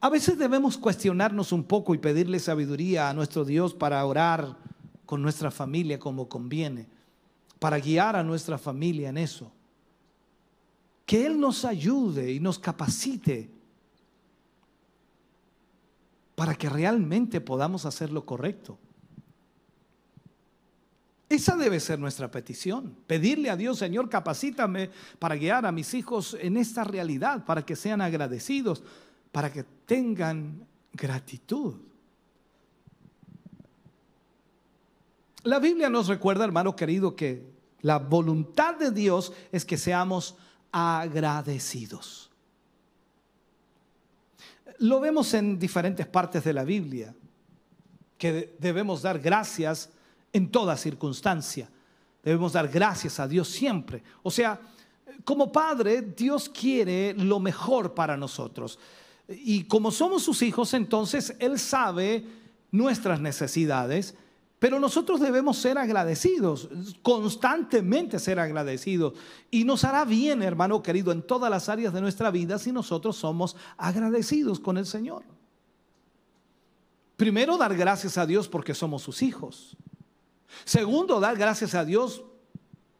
A 0.00 0.08
veces 0.08 0.38
debemos 0.38 0.78
cuestionarnos 0.78 1.52
un 1.52 1.64
poco 1.64 1.94
y 1.94 1.98
pedirle 1.98 2.40
sabiduría 2.40 3.10
a 3.10 3.14
nuestro 3.14 3.44
Dios 3.44 3.74
para 3.74 4.04
orar 4.06 4.56
con 5.04 5.20
nuestra 5.20 5.50
familia 5.50 5.98
como 5.98 6.28
conviene, 6.28 6.86
para 7.58 7.78
guiar 7.78 8.16
a 8.16 8.24
nuestra 8.24 8.56
familia 8.56 9.10
en 9.10 9.18
eso. 9.18 9.52
Que 11.04 11.26
Él 11.26 11.38
nos 11.38 11.66
ayude 11.66 12.32
y 12.32 12.40
nos 12.40 12.58
capacite 12.58 13.50
para 16.34 16.54
que 16.54 16.70
realmente 16.70 17.40
podamos 17.42 17.84
hacer 17.84 18.10
lo 18.10 18.24
correcto. 18.24 18.78
Esa 21.28 21.56
debe 21.56 21.78
ser 21.78 21.98
nuestra 21.98 22.30
petición. 22.30 22.96
Pedirle 23.06 23.50
a 23.50 23.56
Dios, 23.56 23.78
Señor, 23.78 24.08
capacítame 24.08 24.90
para 25.18 25.36
guiar 25.36 25.66
a 25.66 25.72
mis 25.72 25.92
hijos 25.92 26.36
en 26.40 26.56
esta 26.56 26.84
realidad, 26.84 27.44
para 27.44 27.66
que 27.66 27.76
sean 27.76 28.00
agradecidos, 28.00 28.82
para 29.30 29.52
que 29.52 29.64
tengan 29.84 30.66
gratitud. 30.92 31.74
La 35.42 35.58
Biblia 35.58 35.90
nos 35.90 36.08
recuerda, 36.08 36.44
hermano 36.44 36.74
querido, 36.74 37.14
que 37.14 37.44
la 37.82 37.98
voluntad 37.98 38.76
de 38.76 38.90
Dios 38.90 39.32
es 39.52 39.64
que 39.64 39.76
seamos 39.76 40.36
agradecidos. 40.72 42.30
Lo 44.78 45.00
vemos 45.00 45.34
en 45.34 45.58
diferentes 45.58 46.06
partes 46.06 46.42
de 46.44 46.52
la 46.52 46.64
Biblia, 46.64 47.14
que 48.16 48.56
debemos 48.58 49.02
dar 49.02 49.18
gracias 49.18 49.90
en 50.32 50.50
toda 50.50 50.76
circunstancia. 50.76 51.70
Debemos 52.22 52.52
dar 52.52 52.68
gracias 52.68 53.20
a 53.20 53.28
Dios 53.28 53.48
siempre. 53.48 54.02
O 54.22 54.30
sea, 54.30 54.60
como 55.24 55.50
Padre, 55.50 56.02
Dios 56.02 56.48
quiere 56.48 57.14
lo 57.14 57.40
mejor 57.40 57.94
para 57.94 58.16
nosotros. 58.16 58.78
Y 59.28 59.64
como 59.64 59.90
somos 59.90 60.22
sus 60.22 60.42
hijos, 60.42 60.74
entonces 60.74 61.34
Él 61.38 61.58
sabe 61.58 62.24
nuestras 62.70 63.20
necesidades, 63.20 64.14
pero 64.58 64.80
nosotros 64.80 65.20
debemos 65.20 65.56
ser 65.58 65.78
agradecidos, 65.78 66.68
constantemente 67.02 68.18
ser 68.18 68.40
agradecidos. 68.40 69.14
Y 69.50 69.64
nos 69.64 69.84
hará 69.84 70.04
bien, 70.04 70.42
hermano 70.42 70.82
querido, 70.82 71.12
en 71.12 71.22
todas 71.22 71.50
las 71.50 71.68
áreas 71.68 71.92
de 71.92 72.00
nuestra 72.00 72.30
vida 72.30 72.58
si 72.58 72.72
nosotros 72.72 73.16
somos 73.16 73.54
agradecidos 73.76 74.58
con 74.58 74.76
el 74.76 74.86
Señor. 74.86 75.22
Primero, 77.16 77.56
dar 77.56 77.76
gracias 77.76 78.18
a 78.18 78.26
Dios 78.26 78.48
porque 78.48 78.74
somos 78.74 79.02
sus 79.02 79.22
hijos. 79.22 79.76
Segundo, 80.64 81.20
dar 81.20 81.36
gracias 81.36 81.74
a 81.74 81.84
Dios 81.84 82.22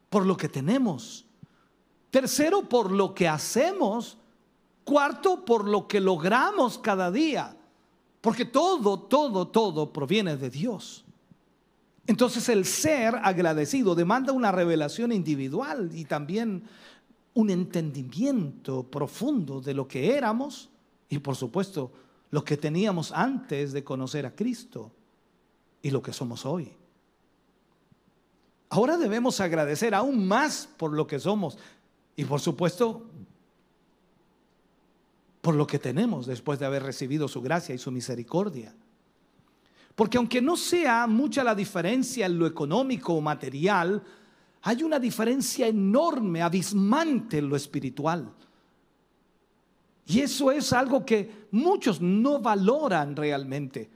por 0.08 0.26
lo 0.26 0.36
que 0.36 0.48
tenemos. 0.48 1.26
Tercero, 2.10 2.68
por 2.68 2.90
lo 2.90 3.14
que 3.14 3.28
hacemos. 3.28 4.18
Cuarto, 4.84 5.44
por 5.44 5.68
lo 5.68 5.86
que 5.86 6.00
logramos 6.00 6.78
cada 6.78 7.10
día. 7.10 7.56
Porque 8.20 8.44
todo, 8.44 9.00
todo, 9.00 9.48
todo 9.48 9.92
proviene 9.92 10.36
de 10.36 10.50
Dios. 10.50 11.04
Entonces 12.06 12.48
el 12.48 12.64
ser 12.64 13.16
agradecido 13.22 13.94
demanda 13.94 14.32
una 14.32 14.50
revelación 14.50 15.12
individual 15.12 15.90
y 15.92 16.06
también 16.06 16.64
un 17.34 17.50
entendimiento 17.50 18.82
profundo 18.82 19.60
de 19.60 19.74
lo 19.74 19.86
que 19.86 20.16
éramos 20.16 20.70
y 21.10 21.18
por 21.18 21.36
supuesto 21.36 21.92
lo 22.30 22.42
que 22.44 22.56
teníamos 22.56 23.12
antes 23.12 23.72
de 23.72 23.84
conocer 23.84 24.24
a 24.24 24.34
Cristo 24.34 24.90
y 25.82 25.90
lo 25.90 26.02
que 26.02 26.14
somos 26.14 26.46
hoy. 26.46 26.72
Ahora 28.70 28.96
debemos 28.96 29.40
agradecer 29.40 29.94
aún 29.94 30.26
más 30.26 30.68
por 30.76 30.92
lo 30.92 31.06
que 31.06 31.18
somos 31.18 31.58
y 32.16 32.24
por 32.24 32.40
supuesto 32.40 33.06
por 35.40 35.54
lo 35.54 35.66
que 35.66 35.78
tenemos 35.78 36.26
después 36.26 36.58
de 36.58 36.66
haber 36.66 36.82
recibido 36.82 37.28
su 37.28 37.40
gracia 37.40 37.74
y 37.74 37.78
su 37.78 37.90
misericordia. 37.90 38.74
Porque 39.94 40.18
aunque 40.18 40.42
no 40.42 40.56
sea 40.56 41.06
mucha 41.06 41.42
la 41.42 41.54
diferencia 41.54 42.26
en 42.26 42.38
lo 42.38 42.46
económico 42.46 43.14
o 43.14 43.20
material, 43.20 44.02
hay 44.62 44.82
una 44.82 44.98
diferencia 44.98 45.66
enorme, 45.66 46.42
abismante 46.42 47.38
en 47.38 47.48
lo 47.48 47.56
espiritual. 47.56 48.30
Y 50.06 50.20
eso 50.20 50.50
es 50.50 50.72
algo 50.72 51.04
que 51.04 51.46
muchos 51.50 52.00
no 52.00 52.38
valoran 52.40 53.16
realmente. 53.16 53.88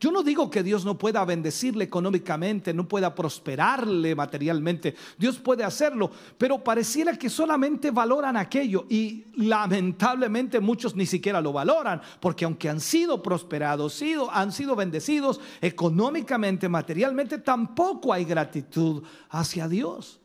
Yo 0.00 0.12
no 0.12 0.22
digo 0.22 0.48
que 0.48 0.62
Dios 0.62 0.84
no 0.84 0.96
pueda 0.96 1.24
bendecirle 1.24 1.82
económicamente, 1.82 2.72
no 2.72 2.86
pueda 2.86 3.16
prosperarle 3.16 4.14
materialmente. 4.14 4.94
Dios 5.18 5.38
puede 5.38 5.64
hacerlo, 5.64 6.12
pero 6.36 6.62
pareciera 6.62 7.16
que 7.16 7.28
solamente 7.28 7.90
valoran 7.90 8.36
aquello 8.36 8.86
y 8.88 9.24
lamentablemente 9.34 10.60
muchos 10.60 10.94
ni 10.94 11.04
siquiera 11.04 11.40
lo 11.40 11.52
valoran, 11.52 12.00
porque 12.20 12.44
aunque 12.44 12.68
han 12.68 12.80
sido 12.80 13.20
prosperados, 13.20 14.00
han 14.30 14.52
sido 14.52 14.76
bendecidos 14.76 15.40
económicamente, 15.60 16.68
materialmente, 16.68 17.38
tampoco 17.38 18.12
hay 18.12 18.24
gratitud 18.24 19.02
hacia 19.30 19.66
Dios. 19.66 20.20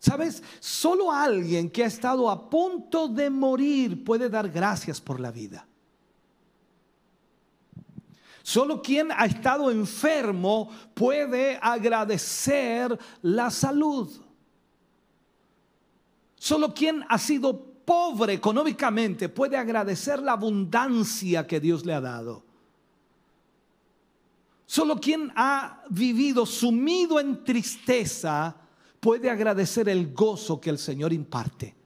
¿Sabes? 0.00 0.42
Solo 0.58 1.12
alguien 1.12 1.70
que 1.70 1.84
ha 1.84 1.86
estado 1.86 2.28
a 2.28 2.50
punto 2.50 3.06
de 3.06 3.30
morir 3.30 4.02
puede 4.02 4.28
dar 4.28 4.48
gracias 4.48 5.00
por 5.00 5.20
la 5.20 5.30
vida. 5.30 5.64
Solo 8.48 8.80
quien 8.80 9.12
ha 9.12 9.26
estado 9.26 9.70
enfermo 9.70 10.70
puede 10.94 11.58
agradecer 11.60 12.98
la 13.20 13.50
salud. 13.50 14.08
Solo 16.34 16.72
quien 16.72 17.04
ha 17.10 17.18
sido 17.18 17.62
pobre 17.84 18.32
económicamente 18.32 19.28
puede 19.28 19.58
agradecer 19.58 20.22
la 20.22 20.32
abundancia 20.32 21.46
que 21.46 21.60
Dios 21.60 21.84
le 21.84 21.92
ha 21.92 22.00
dado. 22.00 22.42
Solo 24.64 24.98
quien 24.98 25.30
ha 25.36 25.84
vivido 25.90 26.46
sumido 26.46 27.20
en 27.20 27.44
tristeza 27.44 28.56
puede 28.98 29.28
agradecer 29.28 29.90
el 29.90 30.14
gozo 30.14 30.58
que 30.58 30.70
el 30.70 30.78
Señor 30.78 31.12
imparte. 31.12 31.77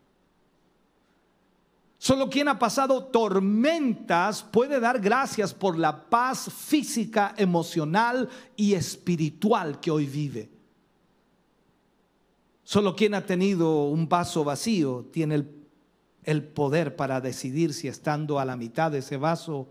Solo 2.02 2.28
quien 2.28 2.48
ha 2.48 2.58
pasado 2.58 3.04
tormentas 3.04 4.42
puede 4.42 4.80
dar 4.80 4.98
gracias 4.98 5.54
por 5.54 5.78
la 5.78 6.10
paz 6.10 6.52
física, 6.52 7.32
emocional 7.36 8.28
y 8.56 8.74
espiritual 8.74 9.78
que 9.78 9.92
hoy 9.92 10.06
vive. 10.06 10.50
Solo 12.64 12.96
quien 12.96 13.14
ha 13.14 13.24
tenido 13.24 13.84
un 13.84 14.08
vaso 14.08 14.42
vacío 14.42 15.10
tiene 15.12 15.46
el, 16.24 16.42
poder 16.42 16.96
para 16.96 17.20
decidir 17.20 17.72
si 17.72 17.86
estando 17.86 18.40
a 18.40 18.44
la 18.44 18.56
mitad 18.56 18.90
de 18.90 18.98
ese 18.98 19.16
vaso 19.16 19.68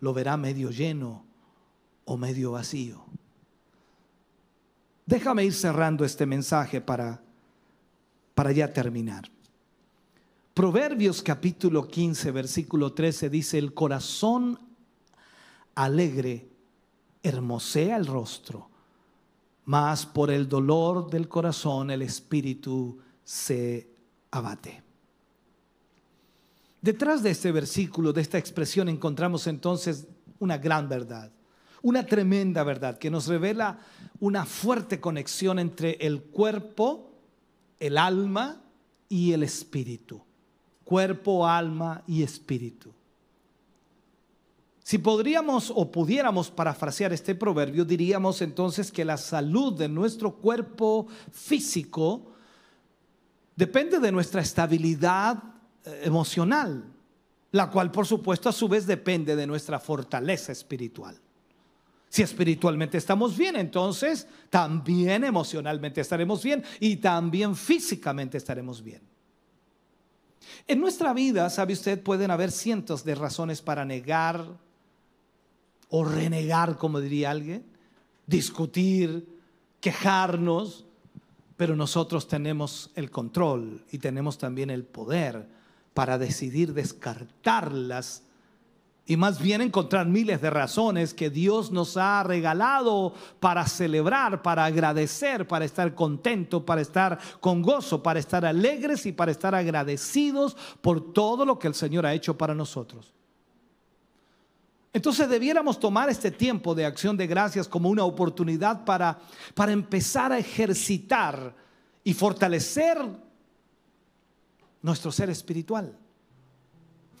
lo 0.00 0.12
verá 0.12 0.36
medio 0.36 0.70
lleno 0.70 1.24
o 2.06 2.16
medio 2.16 2.50
vacío. 2.50 3.04
Déjame 5.06 5.44
ir 5.44 5.54
cerrando 5.54 6.04
este 6.04 6.26
mensaje 6.26 6.80
para, 6.80 7.22
para 8.34 8.50
ya 8.50 8.72
terminar. 8.72 9.30
Proverbios 10.54 11.22
capítulo 11.22 11.88
15, 11.88 12.30
versículo 12.30 12.92
13 12.92 13.30
dice, 13.30 13.58
el 13.58 13.72
corazón 13.72 14.58
alegre 15.74 16.48
hermosea 17.22 17.96
el 17.96 18.06
rostro, 18.06 18.68
mas 19.64 20.04
por 20.04 20.30
el 20.30 20.48
dolor 20.48 21.08
del 21.08 21.28
corazón 21.28 21.90
el 21.90 22.02
espíritu 22.02 22.98
se 23.24 23.88
abate. 24.30 24.82
Detrás 26.82 27.22
de 27.22 27.30
este 27.30 27.50
versículo, 27.52 28.12
de 28.12 28.20
esta 28.20 28.38
expresión, 28.38 28.88
encontramos 28.88 29.46
entonces 29.46 30.06
una 30.38 30.58
gran 30.58 30.88
verdad 30.88 31.32
una 31.82 32.06
tremenda 32.06 32.62
verdad 32.62 32.96
que 32.98 33.10
nos 33.10 33.26
revela 33.26 33.80
una 34.20 34.46
fuerte 34.46 35.00
conexión 35.00 35.58
entre 35.58 35.94
el 36.00 36.22
cuerpo, 36.22 37.10
el 37.80 37.98
alma 37.98 38.62
y 39.08 39.32
el 39.32 39.42
espíritu. 39.42 40.22
Cuerpo, 40.84 41.46
alma 41.46 42.02
y 42.06 42.22
espíritu. 42.22 42.92
Si 44.82 44.98
podríamos 44.98 45.72
o 45.74 45.90
pudiéramos 45.90 46.50
parafrasear 46.50 47.12
este 47.12 47.34
proverbio, 47.34 47.84
diríamos 47.84 48.42
entonces 48.42 48.90
que 48.90 49.04
la 49.04 49.16
salud 49.16 49.78
de 49.78 49.88
nuestro 49.88 50.32
cuerpo 50.34 51.06
físico 51.30 52.32
depende 53.54 54.00
de 54.00 54.10
nuestra 54.10 54.40
estabilidad 54.40 55.40
eh, 55.84 56.02
emocional, 56.04 56.84
la 57.52 57.70
cual 57.70 57.92
por 57.92 58.06
supuesto 58.06 58.48
a 58.48 58.52
su 58.52 58.68
vez 58.68 58.86
depende 58.86 59.36
de 59.36 59.46
nuestra 59.46 59.78
fortaleza 59.78 60.50
espiritual. 60.50 61.16
Si 62.08 62.22
espiritualmente 62.22 62.98
estamos 62.98 63.36
bien, 63.38 63.56
entonces 63.56 64.26
también 64.50 65.24
emocionalmente 65.24 66.00
estaremos 66.00 66.42
bien 66.42 66.62
y 66.80 66.96
también 66.96 67.54
físicamente 67.54 68.36
estaremos 68.36 68.82
bien. 68.82 69.11
En 70.66 70.80
nuestra 70.80 71.12
vida, 71.12 71.48
sabe 71.50 71.72
usted, 71.72 72.02
pueden 72.02 72.30
haber 72.30 72.50
cientos 72.50 73.04
de 73.04 73.14
razones 73.14 73.62
para 73.62 73.84
negar 73.84 74.46
o 75.88 76.04
renegar, 76.04 76.78
como 76.78 77.00
diría 77.00 77.30
alguien, 77.30 77.64
discutir, 78.26 79.28
quejarnos, 79.80 80.86
pero 81.56 81.76
nosotros 81.76 82.28
tenemos 82.28 82.90
el 82.94 83.10
control 83.10 83.84
y 83.92 83.98
tenemos 83.98 84.38
también 84.38 84.70
el 84.70 84.84
poder 84.84 85.46
para 85.94 86.18
decidir 86.18 86.72
descartarlas 86.72 88.22
y 89.04 89.16
más 89.16 89.40
bien 89.40 89.60
encontrar 89.60 90.06
miles 90.06 90.40
de 90.40 90.50
razones 90.50 91.12
que 91.12 91.28
Dios 91.28 91.72
nos 91.72 91.96
ha 91.96 92.22
regalado 92.22 93.12
para 93.40 93.66
celebrar, 93.66 94.42
para 94.42 94.64
agradecer, 94.64 95.46
para 95.48 95.64
estar 95.64 95.94
contento, 95.94 96.64
para 96.64 96.80
estar 96.80 97.18
con 97.40 97.62
gozo, 97.62 98.02
para 98.02 98.20
estar 98.20 98.44
alegres 98.44 99.04
y 99.06 99.12
para 99.12 99.32
estar 99.32 99.54
agradecidos 99.54 100.56
por 100.80 101.12
todo 101.12 101.44
lo 101.44 101.58
que 101.58 101.66
el 101.66 101.74
Señor 101.74 102.06
ha 102.06 102.14
hecho 102.14 102.38
para 102.38 102.54
nosotros. 102.54 103.12
Entonces 104.92 105.28
debiéramos 105.28 105.80
tomar 105.80 106.08
este 106.08 106.30
tiempo 106.30 106.74
de 106.74 106.84
acción 106.84 107.16
de 107.16 107.26
gracias 107.26 107.66
como 107.66 107.88
una 107.88 108.04
oportunidad 108.04 108.84
para, 108.84 109.18
para 109.54 109.72
empezar 109.72 110.30
a 110.30 110.38
ejercitar 110.38 111.56
y 112.04 112.14
fortalecer 112.14 112.98
nuestro 114.80 115.10
ser 115.10 115.30
espiritual. 115.30 115.96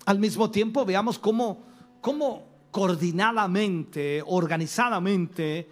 Al 0.04 0.18
mismo 0.18 0.50
tiempo 0.50 0.84
veamos 0.84 1.18
cómo 1.18 1.71
cómo 2.02 2.42
coordinadamente, 2.70 4.22
organizadamente, 4.26 5.70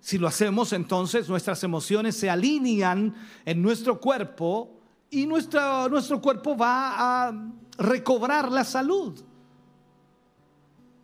si 0.00 0.18
lo 0.18 0.26
hacemos, 0.26 0.72
entonces 0.72 1.28
nuestras 1.28 1.62
emociones 1.64 2.16
se 2.16 2.28
alinean 2.28 3.14
en 3.44 3.62
nuestro 3.62 4.00
cuerpo 4.00 4.80
y 5.10 5.24
nuestro, 5.26 5.88
nuestro 5.88 6.20
cuerpo 6.20 6.56
va 6.56 7.28
a 7.28 7.52
recobrar 7.78 8.50
la 8.50 8.64
salud. 8.64 9.22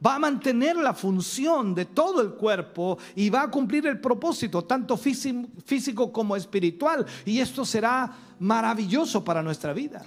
Va 0.05 0.17
a 0.17 0.19
mantener 0.19 0.77
la 0.77 0.93
función 0.93 1.75
de 1.75 1.87
todo 1.87 2.21
el 2.21 2.33
cuerpo 2.33 2.99
y 3.15 3.31
va 3.31 3.43
a 3.43 3.51
cumplir 3.51 3.87
el 3.87 4.01
propósito, 4.01 4.65
tanto 4.65 4.99
físico 4.99 6.13
como 6.13 6.37
espiritual. 6.37 7.07
Y 7.25 7.39
esto 7.39 7.65
será 7.65 8.13
maravilloso 8.39 9.25
para 9.25 9.43
nuestra 9.43 9.73
vida. 9.73 10.05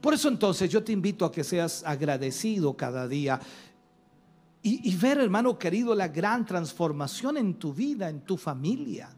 Por 0.00 0.14
eso 0.14 0.28
entonces 0.28 0.70
yo 0.70 0.82
te 0.82 0.92
invito 0.92 1.24
a 1.24 1.32
que 1.32 1.44
seas 1.44 1.82
agradecido 1.84 2.76
cada 2.76 3.06
día 3.06 3.40
y, 4.62 4.94
ver, 4.96 5.18
hermano 5.18 5.58
querido, 5.58 5.94
la 5.94 6.08
gran 6.08 6.44
transformación 6.44 7.38
en 7.38 7.54
tu 7.54 7.72
vida, 7.72 8.10
en 8.10 8.20
tu 8.20 8.36
familia. 8.36 9.08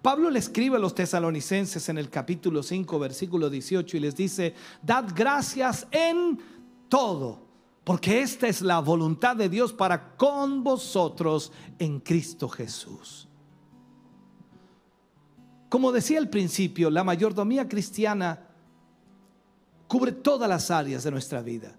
Pablo 0.00 0.30
le 0.30 0.38
escribe 0.38 0.76
a 0.76 0.78
los 0.78 0.94
tesalonicenses 0.94 1.88
en 1.88 1.98
el 1.98 2.08
capítulo 2.08 2.62
5, 2.62 2.98
versículo 2.98 3.50
18 3.50 3.96
y 3.96 4.00
les 4.00 4.14
dice, 4.14 4.54
dad 4.82 5.06
gracias 5.14 5.86
en 5.90 6.38
todo, 6.88 7.44
porque 7.82 8.22
esta 8.22 8.46
es 8.46 8.62
la 8.62 8.78
voluntad 8.78 9.34
de 9.34 9.48
Dios 9.48 9.72
para 9.72 10.16
con 10.16 10.62
vosotros 10.62 11.52
en 11.78 11.98
Cristo 11.98 12.48
Jesús. 12.48 13.29
Como 15.70 15.92
decía 15.92 16.18
al 16.18 16.28
principio, 16.28 16.90
la 16.90 17.04
mayordomía 17.04 17.68
cristiana 17.68 18.40
cubre 19.86 20.10
todas 20.10 20.48
las 20.48 20.68
áreas 20.70 21.04
de 21.04 21.12
nuestra 21.12 21.42
vida. 21.42 21.76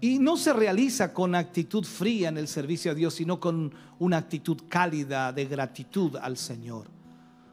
Y 0.00 0.18
no 0.18 0.38
se 0.38 0.54
realiza 0.54 1.12
con 1.12 1.34
actitud 1.34 1.84
fría 1.84 2.30
en 2.30 2.38
el 2.38 2.48
servicio 2.48 2.92
a 2.92 2.94
Dios, 2.94 3.14
sino 3.14 3.38
con 3.38 3.74
una 3.98 4.16
actitud 4.16 4.62
cálida 4.66 5.30
de 5.30 5.44
gratitud 5.44 6.16
al 6.16 6.38
Señor. 6.38 6.86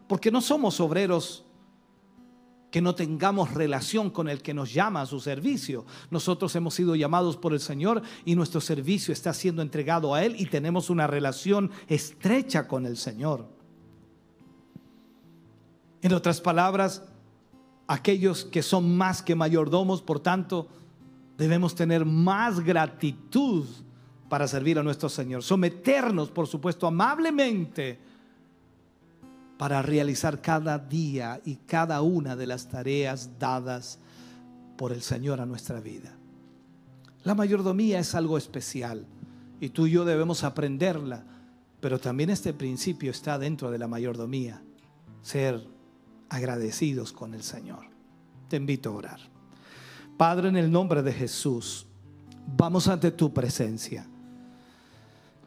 Porque 0.07 0.31
no 0.31 0.39
somos 0.39 0.79
obreros 0.79 1.43
que 2.71 2.81
no 2.81 2.95
tengamos 2.95 3.53
relación 3.53 4.09
con 4.09 4.29
el 4.29 4.41
que 4.41 4.53
nos 4.53 4.73
llama 4.73 5.01
a 5.01 5.05
su 5.05 5.19
servicio. 5.19 5.85
Nosotros 6.09 6.55
hemos 6.55 6.73
sido 6.73 6.95
llamados 6.95 7.35
por 7.35 7.51
el 7.51 7.59
Señor 7.59 8.01
y 8.23 8.35
nuestro 8.35 8.61
servicio 8.61 9.11
está 9.11 9.33
siendo 9.33 9.61
entregado 9.61 10.13
a 10.13 10.23
Él 10.23 10.35
y 10.39 10.45
tenemos 10.45 10.89
una 10.89 11.05
relación 11.05 11.71
estrecha 11.89 12.67
con 12.67 12.85
el 12.85 12.95
Señor. 12.95 13.54
En 16.05 16.13
otras 16.13 16.39
palabras, 16.39 17.01
aquellos 17.87 18.45
que 18.45 18.61
son 18.61 18.95
más 18.95 19.23
que 19.23 19.33
mayordomos, 19.33 20.03
por 20.03 20.19
tanto, 20.19 20.67
debemos 21.35 21.73
tener 21.73 22.05
más 22.05 22.59
gratitud 22.59 23.65
para 24.29 24.47
servir 24.47 24.77
a 24.77 24.83
nuestro 24.83 25.09
Señor. 25.09 25.41
Someternos, 25.41 26.29
por 26.29 26.45
supuesto, 26.45 26.85
amablemente 26.85 27.97
para 29.57 29.81
realizar 29.81 30.43
cada 30.43 30.77
día 30.77 31.41
y 31.43 31.55
cada 31.55 32.03
una 32.03 32.35
de 32.35 32.45
las 32.45 32.69
tareas 32.69 33.39
dadas 33.39 33.97
por 34.77 34.91
el 34.91 35.01
Señor 35.01 35.41
a 35.41 35.47
nuestra 35.47 35.79
vida. 35.79 36.15
La 37.23 37.33
mayordomía 37.33 37.97
es 37.97 38.13
algo 38.13 38.37
especial 38.37 39.07
y 39.59 39.69
tú 39.69 39.87
y 39.87 39.93
yo 39.93 40.05
debemos 40.05 40.43
aprenderla, 40.43 41.25
pero 41.79 41.99
también 41.99 42.29
este 42.29 42.53
principio 42.53 43.09
está 43.09 43.39
dentro 43.39 43.71
de 43.71 43.79
la 43.79 43.87
mayordomía, 43.87 44.61
ser 45.23 45.73
agradecidos 46.29 47.11
con 47.11 47.33
el 47.33 47.43
Señor. 47.43 47.85
Te 48.47 48.57
invito 48.57 48.89
a 48.89 48.93
orar. 48.93 49.19
Padre, 50.17 50.49
en 50.49 50.57
el 50.57 50.71
nombre 50.71 51.01
de 51.03 51.11
Jesús, 51.11 51.85
vamos 52.55 52.87
ante 52.87 53.11
tu 53.11 53.33
presencia. 53.33 54.07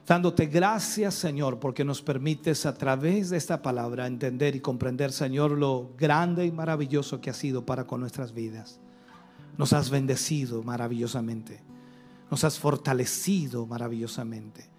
Dándote 0.06 0.46
gracias, 0.46 1.14
Señor, 1.14 1.58
porque 1.58 1.84
nos 1.84 2.00
permites 2.00 2.64
a 2.64 2.74
través 2.74 3.28
de 3.28 3.36
esta 3.36 3.60
palabra 3.60 4.06
entender 4.06 4.56
y 4.56 4.60
comprender, 4.60 5.12
Señor, 5.12 5.50
lo 5.50 5.90
grande 5.98 6.46
y 6.46 6.52
maravilloso 6.52 7.20
que 7.20 7.28
ha 7.28 7.34
sido 7.34 7.66
para 7.66 7.86
con 7.86 8.00
nuestras 8.00 8.32
vidas. 8.32 8.80
Nos 9.58 9.74
has 9.74 9.90
bendecido 9.90 10.62
maravillosamente. 10.62 11.60
Nos 12.30 12.42
has 12.44 12.58
fortalecido 12.58 13.66
maravillosamente. 13.66 14.70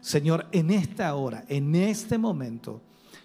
Señor, 0.00 0.46
en 0.52 0.70
esta 0.70 1.12
hora, 1.16 1.44
en 1.48 1.74
este 1.74 2.16
momento, 2.16 2.80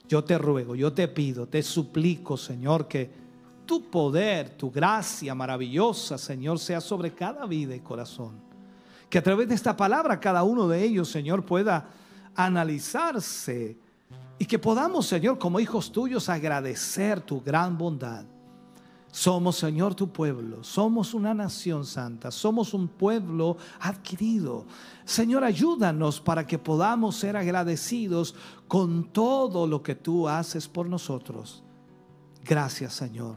yo 0.08 0.24
te 0.24 0.38
ruego, 0.38 0.76
yo 0.76 0.92
te 0.94 1.08
pido, 1.08 1.48
te 1.48 1.64
suplico, 1.64 2.38
Señor, 2.38 2.88
que 2.88 3.10
tu 3.66 3.90
poder, 3.90 4.50
tu 4.52 4.70
gracia 4.70 5.34
maravillosa, 5.34 6.18
Señor, 6.18 6.60
sea 6.60 6.82
sobre 6.82 7.14
cada 7.14 7.46
vida 7.46 7.76
y 7.76 7.80
corazón. 7.80 8.40
Que 9.10 9.18
a 9.18 9.24
través 9.24 9.48
de 9.48 9.56
esta 9.56 9.76
palabra 9.76 10.20
cada 10.20 10.44
uno 10.44 10.68
de 10.68 10.84
ellos, 10.84 11.10
Señor, 11.10 11.46
pueda 11.46 11.90
analizarse 12.36 13.78
y 14.40 14.46
que 14.46 14.58
podamos, 14.58 15.06
Señor, 15.06 15.38
como 15.38 15.60
hijos 15.60 15.92
tuyos, 15.92 16.28
agradecer 16.30 17.22
tu 17.22 17.42
gran 17.42 17.78
bondad. 17.78 18.26
Somos, 19.12 19.58
Señor, 19.58 19.94
tu 19.94 20.10
pueblo. 20.12 20.64
Somos 20.64 21.14
una 21.14 21.34
nación 21.34 21.86
santa. 21.86 22.32
Somos 22.32 22.74
un 22.74 22.88
pueblo 22.88 23.58
adquirido. 23.82 24.66
Señor, 25.04 25.44
ayúdanos 25.44 26.22
para 26.22 26.48
que 26.48 26.58
podamos 26.58 27.18
ser 27.18 27.36
agradecidos 27.36 28.36
con 28.70 29.12
todo 29.12 29.68
lo 29.68 29.84
que 29.84 29.96
tú 29.96 30.30
haces 30.30 30.70
por 30.70 30.88
nosotros. 30.88 31.62
Gracias, 32.46 32.94
Señor. 32.94 33.36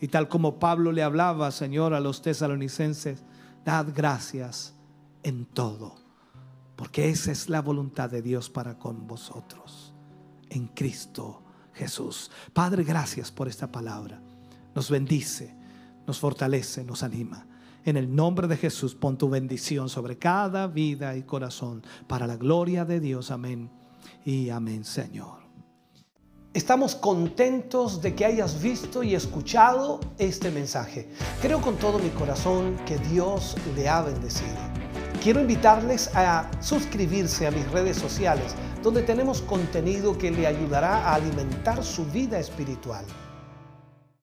Y 0.00 0.06
tal 0.06 0.28
como 0.28 0.60
Pablo 0.60 0.92
le 0.92 1.02
hablaba, 1.02 1.50
Señor, 1.50 1.94
a 1.94 2.00
los 2.00 2.22
tesalonicenses, 2.22 3.24
dad 3.64 3.88
gracias 3.92 4.76
en 5.24 5.44
todo, 5.46 5.96
porque 6.76 7.10
esa 7.10 7.32
es 7.32 7.48
la 7.48 7.60
voluntad 7.60 8.08
de 8.08 8.22
Dios 8.22 8.48
para 8.48 8.78
con 8.78 9.08
vosotros, 9.08 9.92
en 10.48 10.68
Cristo 10.68 11.42
Jesús. 11.74 12.30
Padre, 12.52 12.84
gracias 12.84 13.32
por 13.32 13.48
esta 13.48 13.72
palabra 13.72 14.22
nos 14.78 14.90
bendice, 14.90 15.52
nos 16.06 16.20
fortalece, 16.20 16.84
nos 16.84 17.02
anima. 17.02 17.44
En 17.84 17.96
el 17.96 18.14
nombre 18.14 18.46
de 18.46 18.56
Jesús, 18.56 18.94
pon 18.94 19.18
tu 19.18 19.28
bendición 19.28 19.88
sobre 19.88 20.18
cada 20.18 20.68
vida 20.68 21.16
y 21.16 21.24
corazón, 21.24 21.82
para 22.06 22.28
la 22.28 22.36
gloria 22.36 22.84
de 22.84 23.00
Dios. 23.00 23.32
Amén 23.32 23.72
y 24.24 24.50
amén, 24.50 24.84
Señor. 24.84 25.40
Estamos 26.54 26.94
contentos 26.94 28.00
de 28.00 28.14
que 28.14 28.24
hayas 28.24 28.62
visto 28.62 29.02
y 29.02 29.16
escuchado 29.16 29.98
este 30.16 30.52
mensaje. 30.52 31.10
Creo 31.42 31.60
con 31.60 31.74
todo 31.76 31.98
mi 31.98 32.10
corazón 32.10 32.76
que 32.86 32.98
Dios 32.98 33.56
le 33.74 33.88
ha 33.88 34.02
bendecido. 34.02 34.58
Quiero 35.20 35.40
invitarles 35.40 36.08
a 36.14 36.48
suscribirse 36.60 37.48
a 37.48 37.50
mis 37.50 37.68
redes 37.72 37.96
sociales, 37.96 38.54
donde 38.84 39.02
tenemos 39.02 39.42
contenido 39.42 40.16
que 40.16 40.30
le 40.30 40.46
ayudará 40.46 40.98
a 40.98 41.14
alimentar 41.16 41.82
su 41.82 42.04
vida 42.04 42.38
espiritual. 42.38 43.04